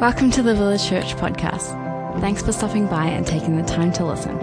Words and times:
Welcome 0.00 0.30
to 0.32 0.42
the 0.42 0.54
Village 0.54 0.88
Church 0.88 1.14
podcast. 1.16 2.20
Thanks 2.20 2.42
for 2.42 2.52
stopping 2.52 2.86
by 2.88 3.06
and 3.06 3.26
taking 3.26 3.56
the 3.56 3.62
time 3.62 3.92
to 3.94 4.04
listen. 4.04 4.36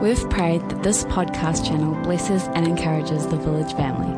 We've 0.00 0.28
prayed 0.30 0.60
that 0.68 0.82
this 0.82 1.04
podcast 1.04 1.66
channel 1.66 1.94
blesses 2.02 2.44
and 2.54 2.66
encourages 2.66 3.26
the 3.26 3.36
Village 3.36 3.72
family. 3.74 4.12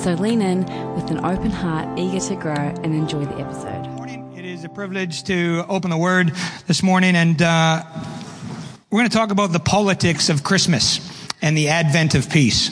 So 0.00 0.14
lean 0.14 0.40
in 0.42 0.60
with 0.94 1.10
an 1.10 1.24
open 1.24 1.50
heart, 1.50 1.98
eager 1.98 2.20
to 2.20 2.36
grow 2.36 2.54
and 2.54 2.86
enjoy 2.86 3.24
the 3.26 3.36
episode. 3.36 3.86
morning. 3.96 4.32
It 4.36 4.44
is 4.44 4.64
a 4.64 4.68
privilege 4.68 5.24
to 5.24 5.64
open 5.68 5.90
the 5.90 5.98
Word 5.98 6.32
this 6.66 6.82
morning, 6.82 7.16
and 7.16 7.40
uh, 7.42 7.82
we're 8.90 9.00
going 9.00 9.10
to 9.10 9.16
talk 9.16 9.30
about 9.30 9.52
the 9.52 9.60
politics 9.60 10.28
of 10.30 10.42
Christmas 10.42 11.10
and 11.42 11.56
the 11.56 11.68
advent 11.68 12.14
of 12.14 12.30
peace. 12.30 12.70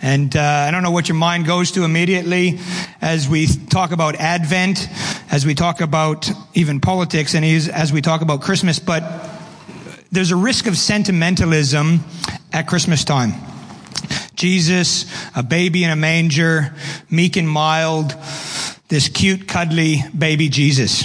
And 0.00 0.34
uh, 0.34 0.40
I 0.40 0.70
don't 0.70 0.82
know 0.82 0.90
what 0.90 1.08
your 1.08 1.16
mind 1.16 1.44
goes 1.46 1.72
to 1.72 1.84
immediately 1.84 2.58
as 3.02 3.28
we 3.28 3.46
talk 3.46 3.92
about 3.92 4.14
Advent, 4.16 4.88
as 5.30 5.44
we 5.44 5.54
talk 5.54 5.82
about 5.82 6.30
even 6.54 6.80
politics, 6.80 7.34
and 7.34 7.44
as 7.44 7.92
we 7.92 8.00
talk 8.00 8.22
about 8.22 8.40
Christmas, 8.40 8.78
but 8.78 9.02
there's 10.10 10.30
a 10.30 10.36
risk 10.36 10.66
of 10.66 10.78
sentimentalism 10.78 12.00
at 12.52 12.68
Christmas 12.68 13.04
time. 13.04 13.32
Jesus, 14.36 15.06
a 15.34 15.42
baby 15.42 15.84
in 15.84 15.90
a 15.90 15.96
manger, 15.96 16.72
meek 17.10 17.36
and 17.36 17.48
mild, 17.48 18.14
this 18.88 19.08
cute, 19.08 19.48
cuddly 19.48 20.02
baby 20.16 20.48
Jesus. 20.48 21.04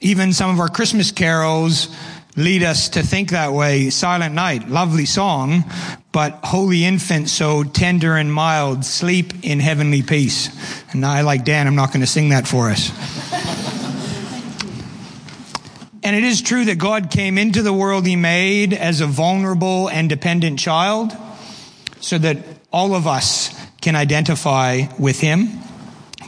Even 0.00 0.32
some 0.32 0.50
of 0.50 0.60
our 0.60 0.68
Christmas 0.68 1.10
carols 1.10 1.94
lead 2.36 2.62
us 2.62 2.90
to 2.90 3.02
think 3.02 3.30
that 3.30 3.52
way. 3.52 3.90
Silent 3.90 4.34
Night, 4.34 4.68
lovely 4.68 5.06
song, 5.06 5.64
but 6.12 6.40
Holy 6.44 6.84
Infant, 6.84 7.28
so 7.28 7.64
tender 7.64 8.16
and 8.16 8.32
mild, 8.32 8.84
sleep 8.84 9.44
in 9.44 9.60
heavenly 9.60 10.02
peace. 10.02 10.50
And 10.92 11.04
I, 11.04 11.22
like 11.22 11.44
Dan, 11.44 11.66
I'm 11.66 11.74
not 11.74 11.88
going 11.88 12.00
to 12.00 12.06
sing 12.06 12.28
that 12.30 12.46
for 12.46 12.70
us. 12.70 12.90
And 16.02 16.14
it 16.14 16.24
is 16.24 16.42
true 16.42 16.64
that 16.66 16.78
God 16.78 17.10
came 17.10 17.38
into 17.38 17.62
the 17.62 17.72
world 17.72 18.06
he 18.06 18.16
made 18.16 18.72
as 18.72 19.00
a 19.00 19.06
vulnerable 19.06 19.88
and 19.88 20.08
dependent 20.08 20.58
child 20.58 21.12
so 22.00 22.18
that 22.18 22.38
all 22.72 22.94
of 22.94 23.06
us 23.06 23.54
can 23.80 23.96
identify 23.96 24.82
with 24.98 25.20
him. 25.20 25.48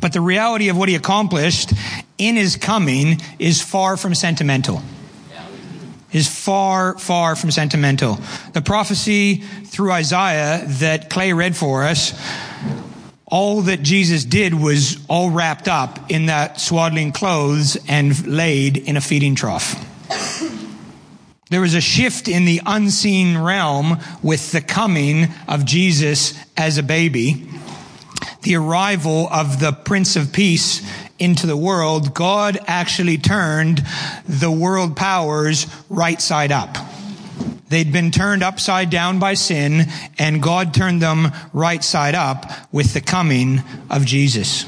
But 0.00 0.12
the 0.12 0.20
reality 0.20 0.68
of 0.68 0.76
what 0.76 0.88
he 0.88 0.94
accomplished 0.94 1.72
in 2.18 2.36
his 2.36 2.56
coming 2.56 3.20
is 3.38 3.60
far 3.62 3.96
from 3.96 4.14
sentimental. 4.14 4.82
Is 6.12 6.26
far, 6.26 6.98
far 6.98 7.36
from 7.36 7.52
sentimental. 7.52 8.18
The 8.52 8.62
prophecy 8.62 9.36
through 9.36 9.92
Isaiah 9.92 10.64
that 10.80 11.08
Clay 11.08 11.32
read 11.32 11.56
for 11.56 11.84
us, 11.84 12.12
all 13.30 13.62
that 13.62 13.82
Jesus 13.82 14.24
did 14.24 14.54
was 14.54 14.98
all 15.08 15.30
wrapped 15.30 15.68
up 15.68 16.10
in 16.10 16.26
that 16.26 16.60
swaddling 16.60 17.12
clothes 17.12 17.78
and 17.88 18.26
laid 18.26 18.76
in 18.76 18.96
a 18.96 19.00
feeding 19.00 19.34
trough. 19.34 19.86
There 21.50 21.60
was 21.60 21.74
a 21.74 21.80
shift 21.80 22.28
in 22.28 22.44
the 22.44 22.60
unseen 22.64 23.38
realm 23.38 23.98
with 24.22 24.52
the 24.52 24.60
coming 24.60 25.28
of 25.48 25.64
Jesus 25.64 26.34
as 26.56 26.78
a 26.78 26.82
baby, 26.82 27.48
the 28.42 28.56
arrival 28.56 29.28
of 29.28 29.58
the 29.58 29.72
Prince 29.72 30.14
of 30.14 30.32
Peace 30.32 30.80
into 31.18 31.46
the 31.46 31.56
world. 31.56 32.14
God 32.14 32.58
actually 32.66 33.18
turned 33.18 33.84
the 34.28 34.50
world 34.50 34.96
powers 34.96 35.66
right 35.88 36.20
side 36.20 36.52
up. 36.52 36.76
They'd 37.70 37.92
been 37.92 38.10
turned 38.10 38.42
upside 38.42 38.90
down 38.90 39.20
by 39.20 39.34
sin, 39.34 39.86
and 40.18 40.42
God 40.42 40.74
turned 40.74 41.00
them 41.00 41.28
right 41.52 41.84
side 41.84 42.16
up 42.16 42.50
with 42.72 42.94
the 42.94 43.00
coming 43.00 43.62
of 43.88 44.04
Jesus. 44.04 44.64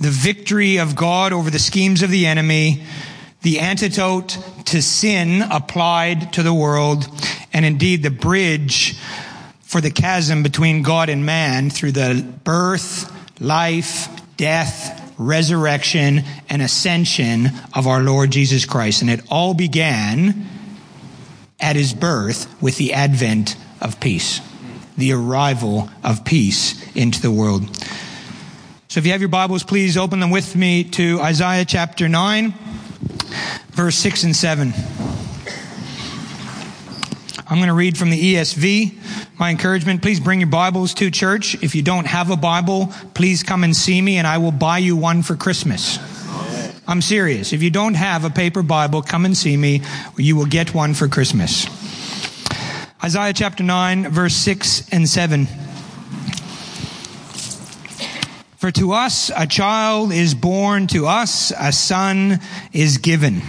The 0.00 0.10
victory 0.10 0.78
of 0.78 0.96
God 0.96 1.32
over 1.32 1.50
the 1.50 1.60
schemes 1.60 2.02
of 2.02 2.10
the 2.10 2.26
enemy, 2.26 2.82
the 3.42 3.60
antidote 3.60 4.36
to 4.66 4.82
sin 4.82 5.40
applied 5.40 6.32
to 6.32 6.42
the 6.42 6.52
world, 6.52 7.06
and 7.52 7.64
indeed 7.64 8.02
the 8.02 8.10
bridge 8.10 8.96
for 9.60 9.80
the 9.80 9.92
chasm 9.92 10.42
between 10.42 10.82
God 10.82 11.08
and 11.08 11.24
man 11.24 11.70
through 11.70 11.92
the 11.92 12.26
birth, 12.42 13.08
life, 13.40 14.08
death, 14.36 15.14
resurrection, 15.16 16.24
and 16.48 16.60
ascension 16.60 17.50
of 17.72 17.86
our 17.86 18.02
Lord 18.02 18.32
Jesus 18.32 18.66
Christ. 18.66 19.02
And 19.02 19.10
it 19.10 19.20
all 19.30 19.54
began 19.54 20.48
at 21.62 21.76
his 21.76 21.94
birth 21.94 22.52
with 22.60 22.76
the 22.76 22.92
advent 22.92 23.56
of 23.80 24.00
peace, 24.00 24.40
the 24.98 25.12
arrival 25.12 25.88
of 26.04 26.24
peace 26.24 26.94
into 26.94 27.22
the 27.22 27.30
world. 27.30 27.64
So 28.88 28.98
if 28.98 29.06
you 29.06 29.12
have 29.12 29.22
your 29.22 29.28
Bibles, 29.28 29.62
please 29.62 29.96
open 29.96 30.20
them 30.20 30.30
with 30.30 30.54
me 30.54 30.84
to 30.84 31.18
Isaiah 31.20 31.64
chapter 31.64 32.08
9, 32.08 32.52
verse 33.70 33.96
6 33.96 34.24
and 34.24 34.36
7. 34.36 34.74
I'm 37.48 37.58
going 37.58 37.68
to 37.68 37.74
read 37.74 37.96
from 37.96 38.10
the 38.10 38.34
ESV. 38.34 39.38
My 39.38 39.50
encouragement, 39.50 40.02
please 40.02 40.20
bring 40.20 40.40
your 40.40 40.48
Bibles 40.48 40.94
to 40.94 41.10
church. 41.10 41.54
If 41.62 41.74
you 41.74 41.82
don't 41.82 42.06
have 42.06 42.30
a 42.30 42.36
Bible, 42.36 42.92
please 43.14 43.42
come 43.42 43.64
and 43.64 43.76
see 43.76 44.00
me 44.00 44.18
and 44.18 44.26
I 44.26 44.38
will 44.38 44.52
buy 44.52 44.78
you 44.78 44.96
one 44.96 45.22
for 45.22 45.36
Christmas. 45.36 45.98
I'm 46.86 47.00
serious. 47.00 47.52
If 47.52 47.62
you 47.62 47.70
don't 47.70 47.94
have 47.94 48.24
a 48.24 48.30
paper 48.30 48.62
Bible, 48.62 49.02
come 49.02 49.24
and 49.24 49.36
see 49.36 49.56
me. 49.56 49.82
You 50.16 50.34
will 50.34 50.46
get 50.46 50.74
one 50.74 50.94
for 50.94 51.06
Christmas. 51.06 51.66
Isaiah 53.02 53.32
chapter 53.32 53.62
9, 53.62 54.08
verse 54.08 54.34
6 54.34 54.88
and 54.90 55.08
7. 55.08 55.46
For 58.56 58.70
to 58.72 58.92
us 58.92 59.30
a 59.36 59.46
child 59.46 60.12
is 60.12 60.34
born, 60.34 60.88
to 60.88 61.06
us 61.06 61.52
a 61.58 61.72
son 61.72 62.40
is 62.72 62.98
given. 62.98 63.42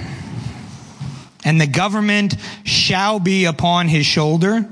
And 1.44 1.60
the 1.60 1.68
government 1.68 2.36
shall 2.64 3.20
be 3.20 3.46
upon 3.46 3.88
his 3.88 4.06
shoulder, 4.06 4.68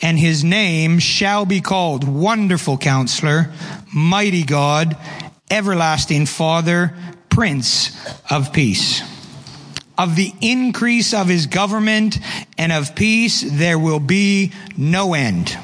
and 0.00 0.18
his 0.18 0.44
name 0.44 0.98
shall 0.98 1.44
be 1.46 1.60
called 1.60 2.04
Wonderful 2.04 2.78
Counselor, 2.78 3.52
Mighty 3.94 4.44
God, 4.44 4.96
Everlasting 5.50 6.26
Father, 6.26 6.94
Prince 7.34 7.90
of 8.30 8.52
Peace. 8.52 9.02
Of 9.98 10.14
the 10.14 10.32
increase 10.40 11.12
of 11.12 11.26
his 11.26 11.46
government 11.46 12.20
and 12.56 12.70
of 12.70 12.94
peace 12.94 13.42
there 13.58 13.76
will 13.76 13.98
be 13.98 14.52
no 14.76 15.14
end. 15.14 15.58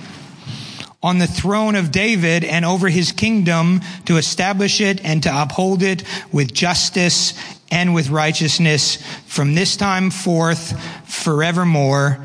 On 1.01 1.19
the 1.19 1.29
throne 1.29 1.77
of 1.77 1.93
David 1.93 2.43
and 2.43 2.65
over 2.65 2.89
his 2.89 3.13
kingdom 3.13 3.83
to 4.07 4.17
establish 4.17 4.81
it 4.81 5.05
and 5.05 5.23
to 5.23 5.43
uphold 5.43 5.85
it 5.85 6.03
with 6.33 6.53
justice 6.53 7.35
and 7.71 7.95
with 7.95 8.11
righteousness 8.11 8.97
from 9.27 9.55
this 9.55 9.77
time 9.77 10.11
forth 10.11 10.77
forevermore. 11.09 12.19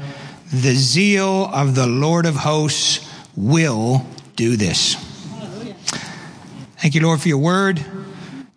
The 0.51 0.73
zeal 0.73 1.45
of 1.53 1.75
the 1.75 1.85
Lord 1.85 2.25
of 2.25 2.35
hosts 2.35 3.07
will 3.35 4.07
do 4.35 4.56
this. 4.56 4.95
Thank 6.77 6.95
you, 6.95 7.01
Lord, 7.01 7.22
for 7.22 7.27
your 7.27 7.38
word. 7.38 7.85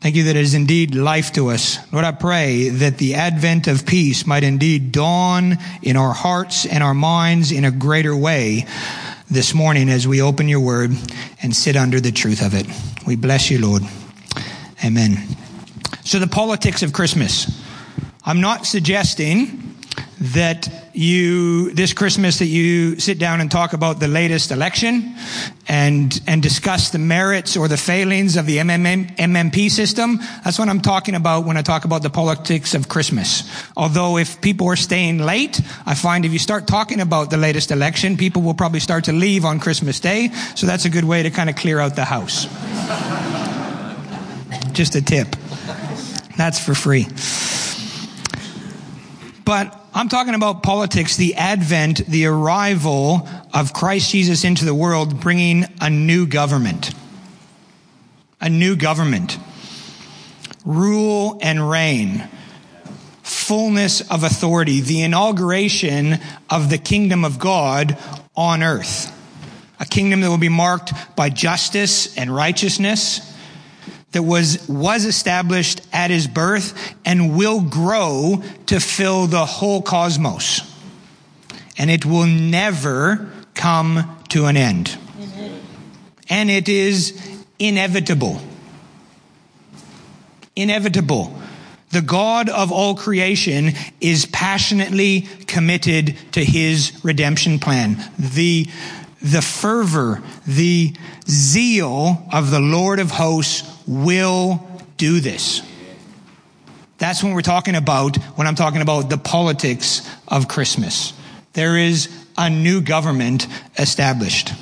Thank 0.01 0.15
you 0.15 0.25
that 0.25 0.37
it 0.37 0.43
is 0.43 0.55
indeed 0.55 0.95
life 0.95 1.33
to 1.33 1.49
us. 1.49 1.77
Lord, 1.93 2.05
I 2.05 2.13
pray 2.13 2.69
that 2.69 2.99
the 2.99 3.15
advent 3.15 3.67
of 3.67 3.85
peace 3.85 4.27
might 4.27 4.45
indeed 4.45 4.93
dawn 4.93 5.59
in 5.83 5.97
our 5.97 6.13
hearts 6.13 6.67
and 6.67 6.85
our 6.85 6.95
minds 6.95 7.51
in 7.51 7.65
a 7.65 7.73
greater 7.73 8.15
way 8.15 8.67
this 9.29 9.55
morning 9.55 9.89
as 9.89 10.07
we 10.07 10.23
open 10.23 10.49
your 10.49 10.61
word 10.61 10.93
and 11.43 11.55
sit 11.55 11.75
under 11.75 12.01
the 12.01 12.13
truth 12.13 12.43
of 12.47 12.55
it. 12.55 12.67
We 13.09 13.17
bless 13.17 13.51
you, 13.51 13.59
Lord. 13.61 13.83
Amen. 14.85 15.19
So, 16.05 16.21
the 16.21 16.29
politics 16.29 16.85
of 16.85 16.93
Christmas. 16.93 17.61
I'm 18.25 18.41
not 18.41 18.67
suggesting 18.67 19.68
that 20.21 20.69
you, 20.93 21.73
this 21.75 21.93
Christmas, 21.93 22.41
that 22.41 22.47
you 22.47 22.99
sit 22.99 23.19
down 23.19 23.41
and 23.41 23.51
talk 23.51 23.73
about 23.73 24.01
the 24.01 24.09
latest 24.09 24.51
election 24.51 25.15
and, 25.69 26.21
and 26.27 26.43
discuss 26.43 26.91
the 26.91 26.99
merits 26.99 27.57
or 27.57 27.69
the 27.69 27.77
failings 27.77 28.37
of 28.37 28.47
the 28.47 28.57
MMM, 28.57 29.17
MMP 29.17 29.71
system. 29.71 30.19
That's 30.45 30.59
what 30.59 30.69
I'm 30.69 30.81
talking 30.81 31.15
about 31.15 31.45
when 31.45 31.57
I 31.57 31.63
talk 31.63 31.85
about 31.85 32.03
the 32.03 32.11
politics 32.11 32.75
of 32.75 32.89
Christmas. 32.89 33.49
Although 33.77 34.19
if 34.19 34.41
people 34.41 34.67
are 34.69 34.77
staying 34.77 35.19
late, 35.19 35.61
I 35.87 35.95
find 35.95 36.25
if 36.25 36.33
you 36.33 36.39
start 36.39 36.67
talking 36.67 37.01
about 37.01 37.31
the 37.31 37.37
latest 37.37 37.71
election, 37.71 38.17
people 38.17 38.43
will 38.43 38.55
probably 38.55 38.81
start 38.81 39.05
to 39.05 39.13
leave 39.13 39.45
on 39.45 39.61
Christmas 39.61 40.01
Day. 40.01 40.31
So 40.57 40.67
that's 40.67 40.85
a 40.85 40.91
good 40.91 41.05
way 41.05 41.23
to 41.23 41.31
kind 41.31 41.49
of 41.49 41.57
clear 41.57 41.79
out 41.79 41.95
the 41.95 42.05
house. 42.05 42.47
Just 44.73 44.95
a 44.95 45.03
tip. 45.03 45.37
That's 46.37 46.59
for 46.59 46.75
free. 46.75 47.07
But 49.49 49.75
I'm 49.95 50.11
talking 50.11 50.35
about 50.35 50.63
politics, 50.63 51.17
the 51.17 51.37
advent, 51.37 52.07
the 52.07 52.27
arrival 52.27 53.27
of 53.55 53.73
Christ 53.73 54.11
Jesus 54.11 54.45
into 54.45 54.67
the 54.67 54.75
world, 54.75 55.23
bringing 55.23 55.65
a 55.81 55.89
new 55.89 56.27
government. 56.27 56.91
A 58.43 58.51
new 58.51 58.77
government. 58.77 59.39
Rule 60.67 61.39
and 61.41 61.71
reign. 61.71 62.29
Fullness 63.23 64.03
of 64.11 64.23
authority. 64.23 64.83
The 64.83 65.01
inauguration 65.01 66.19
of 66.51 66.69
the 66.69 66.77
kingdom 66.77 67.25
of 67.25 67.39
God 67.39 67.97
on 68.37 68.63
earth. 68.63 69.11
A 69.81 69.87
kingdom 69.87 70.21
that 70.21 70.29
will 70.29 70.37
be 70.37 70.51
marked 70.51 70.93
by 71.17 71.31
justice 71.31 72.15
and 72.19 72.37
righteousness 72.37 73.28
that 74.13 74.23
was, 74.23 74.67
was 74.69 75.05
established 75.05 75.83
at 75.93 76.11
his 76.11 76.27
birth 76.27 76.95
and 77.05 77.37
will 77.37 77.61
grow 77.61 78.43
to 78.67 78.81
fill 78.81 79.27
the 79.27 79.45
whole 79.45 79.83
cosmos. 79.83 80.63
And 81.77 81.91
it 81.91 82.05
will 82.07 82.27
never 82.27 83.31
come 83.55 84.19
to 84.31 84.47
an 84.47 84.57
end. 84.57 84.97
Amen. 85.21 85.61
And 86.29 86.51
it 86.51 86.69
is 86.69 87.21
inevitable. 87.59 88.41
Inevitable. 90.57 91.39
The 91.91 92.03
God 92.03 92.49
of 92.49 92.73
all 92.73 92.95
creation 92.95 93.73
is 94.01 94.27
passionately 94.27 95.23
committed 95.47 96.17
to 96.33 96.45
his 96.45 97.01
redemption 97.03 97.59
plan. 97.59 97.97
The, 98.19 98.67
the 99.21 99.43
fervor, 99.43 100.23
the 100.47 100.95
zeal 101.29 102.27
of 102.33 102.51
the 102.51 102.61
Lord 102.61 103.01
of 103.01 103.11
hosts 103.11 103.69
will 103.87 104.67
do 104.97 105.21
this. 105.21 105.63
That's 106.99 107.23
when 107.23 107.33
we're 107.33 107.43
talking 107.43 107.75
about, 107.75 108.17
when 108.37 108.47
I'm 108.47 108.55
talking 108.55 108.83
about 108.83 109.09
the 109.09 109.19
politics 109.19 110.09
of 110.27 110.49
Christmas. 110.49 111.13
There 111.53 111.77
is 111.77 112.09
a 112.37 112.51
new 112.51 112.81
government 112.81 113.47
established. 113.79 114.53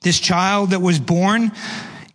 This 0.00 0.20
child 0.20 0.70
that 0.70 0.80
was 0.80 1.00
born 1.00 1.50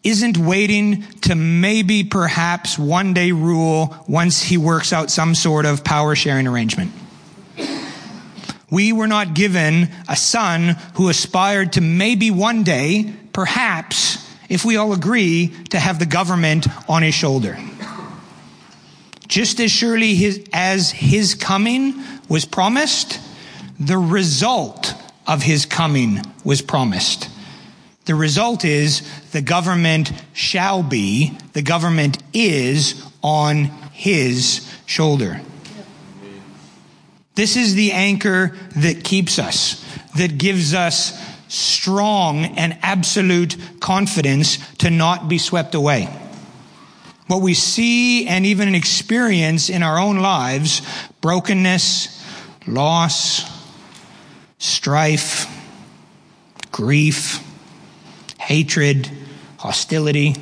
isn't 0.03 0.38
waiting 0.38 1.03
to 1.21 1.36
maybe 1.36 2.03
perhaps 2.03 2.77
one 2.77 3.13
day 3.13 3.31
rule 3.31 3.95
once 4.07 4.42
he 4.42 4.57
works 4.57 4.92
out 4.92 5.12
some 5.12 5.36
sort 5.36 5.65
of 5.65 5.83
power 5.83 6.15
sharing 6.15 6.48
arrangement. 6.48 6.92
We 8.71 8.94
were 8.94 9.07
not 9.07 9.33
given 9.33 9.89
a 10.07 10.15
son 10.15 10.77
who 10.95 11.09
aspired 11.09 11.74
to 11.74 11.81
maybe 11.81 12.31
one 12.31 12.63
day, 12.63 13.13
perhaps, 13.33 14.18
if 14.50 14.63
we 14.63 14.77
all 14.77 14.94
agree, 14.94 15.50
to 15.69 15.80
have 15.80 16.00
the 16.00 16.06
government 16.06 16.68
on 16.89 17.03
his 17.03 17.13
shoulder. 17.13 17.57
Just 19.27 19.59
as 19.59 19.71
surely 19.71 20.15
his, 20.15 20.44
as 20.53 20.92
his 20.92 21.36
coming 21.36 22.01
was 22.27 22.45
promised, 22.45 23.19
the 23.80 23.98
result 23.98 24.94
of 25.27 25.44
his 25.44 25.65
coming 25.65 26.21
was 26.44 26.62
promised. 26.62 27.30
The 28.06 28.15
result 28.15 28.65
is 28.65 29.01
the 29.31 29.42
government 29.42 30.12
shall 30.33 30.81
be, 30.81 31.38
the 31.53 31.62
government 31.62 32.18
is 32.33 33.06
on 33.21 33.65
his 33.94 34.68
shoulder. 34.86 35.42
This 37.36 37.56
is 37.56 37.75
the 37.75 37.92
anchor 37.94 38.56
that 38.75 39.03
keeps 39.03 39.39
us, 39.39 39.83
that 40.18 40.38
gives 40.38 40.74
us 40.74 41.18
strong 41.48 42.45
and 42.45 42.77
absolute 42.81 43.57
confidence 43.80 44.57
to 44.77 44.89
not 44.89 45.30
be 45.30 45.38
swept 45.38 45.75
away. 45.75 46.09
What 47.27 47.42
we 47.42 47.53
see 47.53 48.27
and 48.27 48.45
even 48.45 48.75
experience 48.75 49.69
in 49.69 49.83
our 49.83 49.98
own 49.98 50.18
lives 50.18 50.81
brokenness, 51.21 52.21
loss, 52.68 53.45
strife, 54.57 55.45
grief, 56.71 57.42
hatred, 58.41 59.09
hostility. 59.57 60.35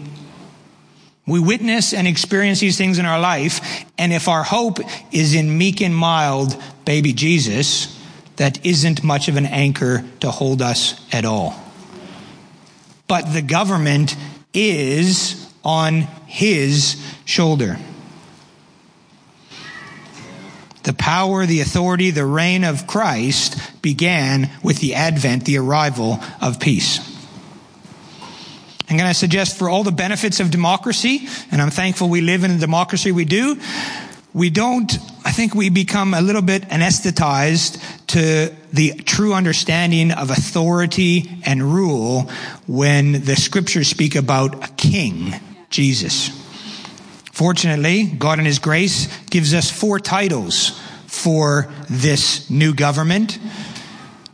We 1.27 1.39
witness 1.39 1.93
and 1.93 2.07
experience 2.07 2.59
these 2.59 2.77
things 2.77 2.97
in 2.97 3.05
our 3.05 3.19
life, 3.19 3.85
and 3.97 4.13
if 4.13 4.27
our 4.27 4.41
hope 4.41 4.79
is 5.11 5.35
in 5.35 5.57
meek 5.57 5.81
and 5.81 5.95
mild 5.95 6.59
baby 6.85 7.13
Jesus, 7.13 7.95
that 8.37 8.65
isn't 8.65 9.03
much 9.03 9.27
of 9.27 9.35
an 9.35 9.45
anchor 9.45 10.05
to 10.21 10.31
hold 10.31 10.61
us 10.61 10.99
at 11.13 11.25
all. 11.25 11.53
But 13.07 13.33
the 13.33 13.41
government 13.41 14.15
is 14.53 15.45
on 15.63 16.01
his 16.25 16.95
shoulder. 17.25 17.77
The 20.83 20.93
power, 20.93 21.45
the 21.45 21.59
authority, 21.59 22.11
the 22.11 22.25
reign 22.25 22.63
of 22.63 22.87
Christ 22.87 23.81
began 23.81 24.49
with 24.63 24.79
the 24.79 24.95
advent, 24.95 25.45
the 25.45 25.57
arrival 25.57 26.19
of 26.41 26.59
peace. 26.59 27.08
I'm 28.89 28.97
going 28.97 29.09
to 29.09 29.13
suggest 29.13 29.57
for 29.57 29.69
all 29.69 29.83
the 29.83 29.91
benefits 29.91 30.39
of 30.39 30.49
democracy, 30.49 31.27
and 31.51 31.61
I'm 31.61 31.69
thankful 31.69 32.09
we 32.09 32.21
live 32.21 32.43
in 32.43 32.51
a 32.51 32.57
democracy 32.57 33.11
we 33.11 33.23
do, 33.23 33.59
we 34.33 34.49
don't, 34.49 34.91
I 35.23 35.31
think 35.31 35.53
we 35.53 35.69
become 35.69 36.13
a 36.13 36.21
little 36.21 36.41
bit 36.41 36.63
anesthetized 36.63 38.07
to 38.07 38.55
the 38.73 38.93
true 38.93 39.33
understanding 39.33 40.11
of 40.11 40.31
authority 40.31 41.29
and 41.45 41.61
rule 41.61 42.31
when 42.67 43.23
the 43.25 43.35
scriptures 43.35 43.87
speak 43.87 44.15
about 44.15 44.63
a 44.63 44.71
king, 44.73 45.33
Jesus. 45.69 46.29
Fortunately, 47.31 48.05
God 48.05 48.39
in 48.39 48.45
His 48.45 48.59
grace 48.59 49.07
gives 49.27 49.53
us 49.53 49.69
four 49.69 49.99
titles 49.99 50.79
for 51.05 51.71
this 51.89 52.49
new 52.49 52.73
government 52.73 53.37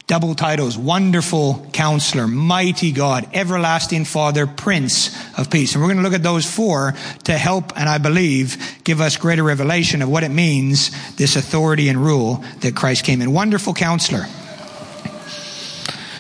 double 0.08 0.36
titles 0.36 0.78
Wonderful 0.78 1.68
Counselor, 1.74 2.28
Mighty 2.28 2.92
God, 2.92 3.28
Everlasting 3.34 4.06
Father, 4.06 4.46
Prince 4.46 5.16
of 5.38 5.50
Peace. 5.50 5.74
And 5.74 5.82
we're 5.82 5.88
going 5.88 5.98
to 5.98 6.04
look 6.04 6.14
at 6.14 6.24
those 6.24 6.46
four 6.46 6.94
to 7.24 7.34
help, 7.34 7.78
and 7.78 7.90
I 7.90 7.98
believe, 7.98 8.82
give 8.84 9.02
us 9.02 9.18
greater 9.18 9.44
revelation 9.44 10.02
of 10.02 10.10
what 10.10 10.24
it 10.24 10.30
means, 10.30 10.92
this 11.16 11.36
authority 11.36 11.90
and 11.90 11.98
rule 11.98 12.44
that 12.62 12.76
Christ 12.76 13.04
came 13.04 13.22
in. 13.22 13.34
Wonderful 13.34 13.74
Counselor. 13.74 14.28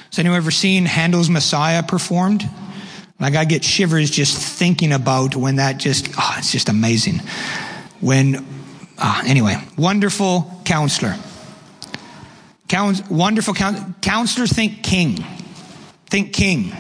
Has 0.09 0.19
anyone 0.19 0.37
ever 0.37 0.51
seen 0.51 0.85
Handel's 0.85 1.29
Messiah 1.29 1.83
performed? 1.83 2.49
Like 3.19 3.35
I 3.35 3.45
get 3.45 3.63
shivers 3.63 4.09
just 4.09 4.37
thinking 4.37 4.93
about 4.93 5.35
when 5.35 5.57
that 5.57 5.77
just, 5.77 6.09
oh, 6.17 6.35
it's 6.37 6.51
just 6.51 6.69
amazing. 6.69 7.19
When, 8.01 8.45
uh, 8.97 9.23
anyway, 9.25 9.57
wonderful 9.77 10.61
counselor. 10.65 11.15
Wonderful 12.71 13.53
counsel- 13.53 13.93
counselors 14.01 14.51
think 14.51 14.83
king. 14.83 15.23
Think 16.09 16.33
king. 16.33 16.71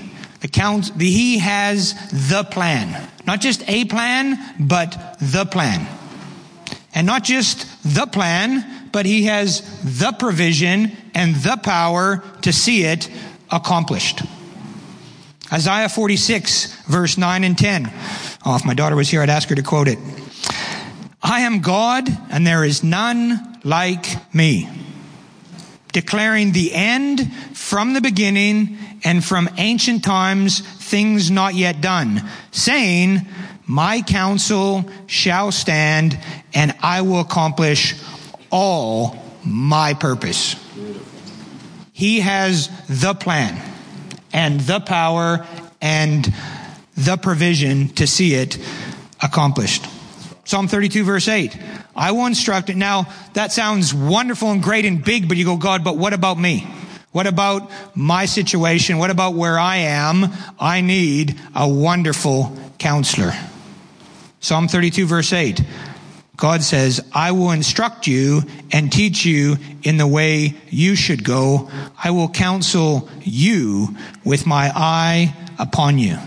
The 0.41 0.47
count, 0.47 0.91
he 0.99 1.39
has 1.39 1.93
the 2.29 2.43
plan. 2.43 3.09
Not 3.25 3.41
just 3.41 3.63
a 3.67 3.85
plan, 3.85 4.39
but 4.59 5.17
the 5.19 5.45
plan. 5.45 5.87
And 6.93 7.07
not 7.07 7.23
just 7.23 7.65
the 7.83 8.05
plan, 8.05 8.89
but 8.91 9.05
he 9.05 9.23
has 9.23 9.61
the 9.83 10.11
provision 10.11 10.91
and 11.13 11.35
the 11.35 11.57
power 11.57 12.23
to 12.41 12.53
see 12.53 12.83
it 12.83 13.09
accomplished. 13.51 14.21
Isaiah 15.51 15.89
46, 15.89 16.73
verse 16.85 17.17
9 17.17 17.43
and 17.43 17.57
10. 17.57 17.91
Oh, 18.45 18.55
if 18.55 18.65
my 18.65 18.73
daughter 18.73 18.95
was 18.95 19.09
here, 19.09 19.21
I'd 19.21 19.29
ask 19.29 19.49
her 19.49 19.55
to 19.55 19.63
quote 19.63 19.87
it. 19.87 19.99
I 21.21 21.41
am 21.41 21.61
God, 21.61 22.07
and 22.29 22.45
there 22.45 22.63
is 22.63 22.83
none 22.83 23.59
like 23.63 24.05
me 24.33 24.69
declaring 25.95 26.51
the 26.51 26.73
end 26.73 27.33
from 27.53 27.93
the 27.93 28.01
beginning 28.01 28.77
and 29.05 29.23
from 29.23 29.49
ancient 29.57 30.03
times 30.03 30.59
things 30.59 31.31
not 31.31 31.55
yet 31.55 31.79
done, 31.79 32.21
saying, 32.51 33.21
My 33.65 34.01
counsel 34.01 34.83
shall 35.07 35.53
stand 35.53 36.19
and 36.53 36.75
I 36.81 37.01
will 37.01 37.21
accomplish 37.21 37.95
all 38.51 39.15
my 39.45 39.93
purpose. 39.93 40.57
He 41.93 42.19
has 42.19 42.69
the 42.89 43.13
plan 43.13 43.57
and 44.33 44.59
the 44.59 44.81
power 44.81 45.47
and 45.81 46.33
the 46.97 47.15
provision 47.15 47.87
to 47.93 48.05
see 48.05 48.33
it 48.33 48.57
accomplished. 49.23 49.85
Psalm 50.43 50.67
32 50.67 51.05
verse 51.05 51.29
8. 51.29 51.57
I 51.95 52.11
will 52.11 52.25
instruct 52.25 52.69
it. 52.69 52.75
Now, 52.75 53.07
that 53.33 53.51
sounds 53.51 53.93
wonderful 53.93 54.51
and 54.51 54.61
great 54.61 54.85
and 54.85 55.03
big, 55.03 55.27
but 55.27 55.37
you 55.37 55.45
go, 55.45 55.57
God, 55.57 55.83
but 55.83 55.97
what 55.97 56.13
about 56.13 56.37
me? 56.37 56.67
What 57.11 57.27
about 57.27 57.71
my 57.95 58.25
situation? 58.25 58.97
What 58.97 59.09
about 59.09 59.35
where 59.35 59.57
I 59.57 59.77
am? 59.77 60.25
I 60.59 60.81
need 60.81 61.39
a 61.55 61.67
wonderful 61.67 62.53
counselor. 62.77 63.31
Psalm 64.41 64.67
32 64.67 65.05
verse 65.05 65.31
8. 65.31 65.61
God 66.35 66.61
says, 66.61 66.99
I 67.13 67.31
will 67.31 67.51
instruct 67.51 68.07
you 68.07 68.41
and 68.71 68.91
teach 68.91 69.25
you 69.25 69.55
in 69.83 69.95
the 69.95 70.05
way 70.05 70.55
you 70.69 70.95
should 70.95 71.23
go. 71.23 71.69
I 72.03 72.11
will 72.11 72.27
counsel 72.27 73.09
you 73.21 73.95
with 74.25 74.45
my 74.45 74.69
eye 74.75 75.33
upon 75.57 75.97
you. 75.97 76.17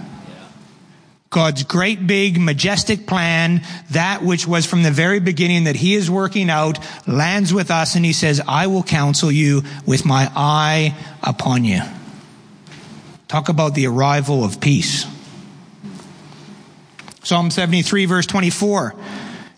God's 1.30 1.62
great, 1.62 2.06
big, 2.06 2.40
majestic 2.40 3.06
plan, 3.06 3.60
that 3.90 4.22
which 4.22 4.46
was 4.46 4.64
from 4.64 4.82
the 4.82 4.90
very 4.90 5.20
beginning 5.20 5.64
that 5.64 5.76
He 5.76 5.94
is 5.94 6.10
working 6.10 6.48
out, 6.48 6.78
lands 7.06 7.52
with 7.52 7.70
us 7.70 7.94
and 7.94 8.04
He 8.04 8.14
says, 8.14 8.40
I 8.48 8.66
will 8.66 8.82
counsel 8.82 9.30
you 9.30 9.62
with 9.86 10.06
my 10.06 10.30
eye 10.34 10.96
upon 11.22 11.64
you. 11.64 11.82
Talk 13.28 13.50
about 13.50 13.74
the 13.74 13.86
arrival 13.86 14.42
of 14.42 14.58
peace. 14.58 15.04
Psalm 17.22 17.50
73 17.50 18.06
verse 18.06 18.26
24. 18.26 18.94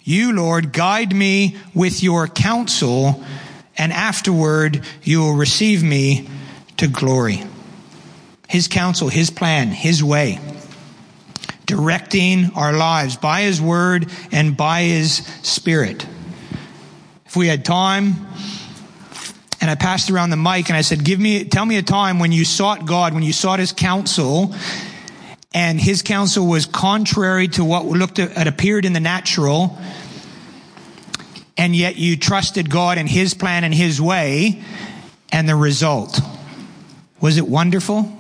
You, 0.03 0.33
Lord, 0.33 0.73
guide 0.73 1.15
me 1.15 1.57
with 1.73 2.03
your 2.03 2.27
counsel 2.27 3.23
and 3.79 3.93
afterward 3.93 4.85
you 5.05 5.21
will 5.21 5.37
receive 5.37 5.85
me 5.85 6.29
to 6.79 6.89
glory. 6.89 7.45
His 8.49 8.67
counsel, 8.67 9.09
His 9.09 9.31
plan, 9.31 9.69
His 9.69 10.03
way. 10.03 10.41
Directing 11.71 12.51
our 12.57 12.73
lives 12.73 13.17
by 13.17 13.43
His 13.43 13.63
Word 13.63 14.11
and 14.33 14.57
by 14.57 14.83
His 14.83 15.19
Spirit. 15.45 16.05
If 17.27 17.37
we 17.37 17.47
had 17.47 17.65
time, 17.65 18.27
and 19.61 19.71
I 19.71 19.77
passed 19.77 20.11
around 20.11 20.31
the 20.31 20.37
mic 20.37 20.69
and 20.69 20.77
I 20.77 20.81
said, 20.81 21.05
give 21.05 21.21
me, 21.21 21.45
tell 21.45 21.65
me 21.65 21.77
a 21.77 21.83
time 21.83 22.19
when 22.19 22.33
you 22.33 22.45
sought 22.45 22.87
God, 22.87 23.15
when 23.15 23.23
you 23.23 23.33
sought 23.33 23.61
His 23.61 23.71
counsel, 23.71 24.53
and 25.55 25.81
His 25.81 26.03
counsel 26.03 26.45
was 26.45 26.67
contrary 26.67 27.47
to 27.47 27.65
what 27.65 27.85
looked 27.85 28.19
at 28.19 28.49
appeared 28.49 28.85
in 28.85 28.93
the 28.93 28.99
natural, 28.99 29.79
and 31.57 31.77
yet 31.77 31.95
you 31.95 32.17
trusted 32.17 32.69
God 32.69 32.99
and 32.99 33.09
His 33.09 33.33
plan 33.33 33.63
and 33.63 33.73
His 33.73 34.01
way, 34.01 34.61
and 35.31 35.49
the 35.49 35.55
result. 35.55 36.19
Was 37.21 37.37
it 37.37 37.47
wonderful? 37.47 38.17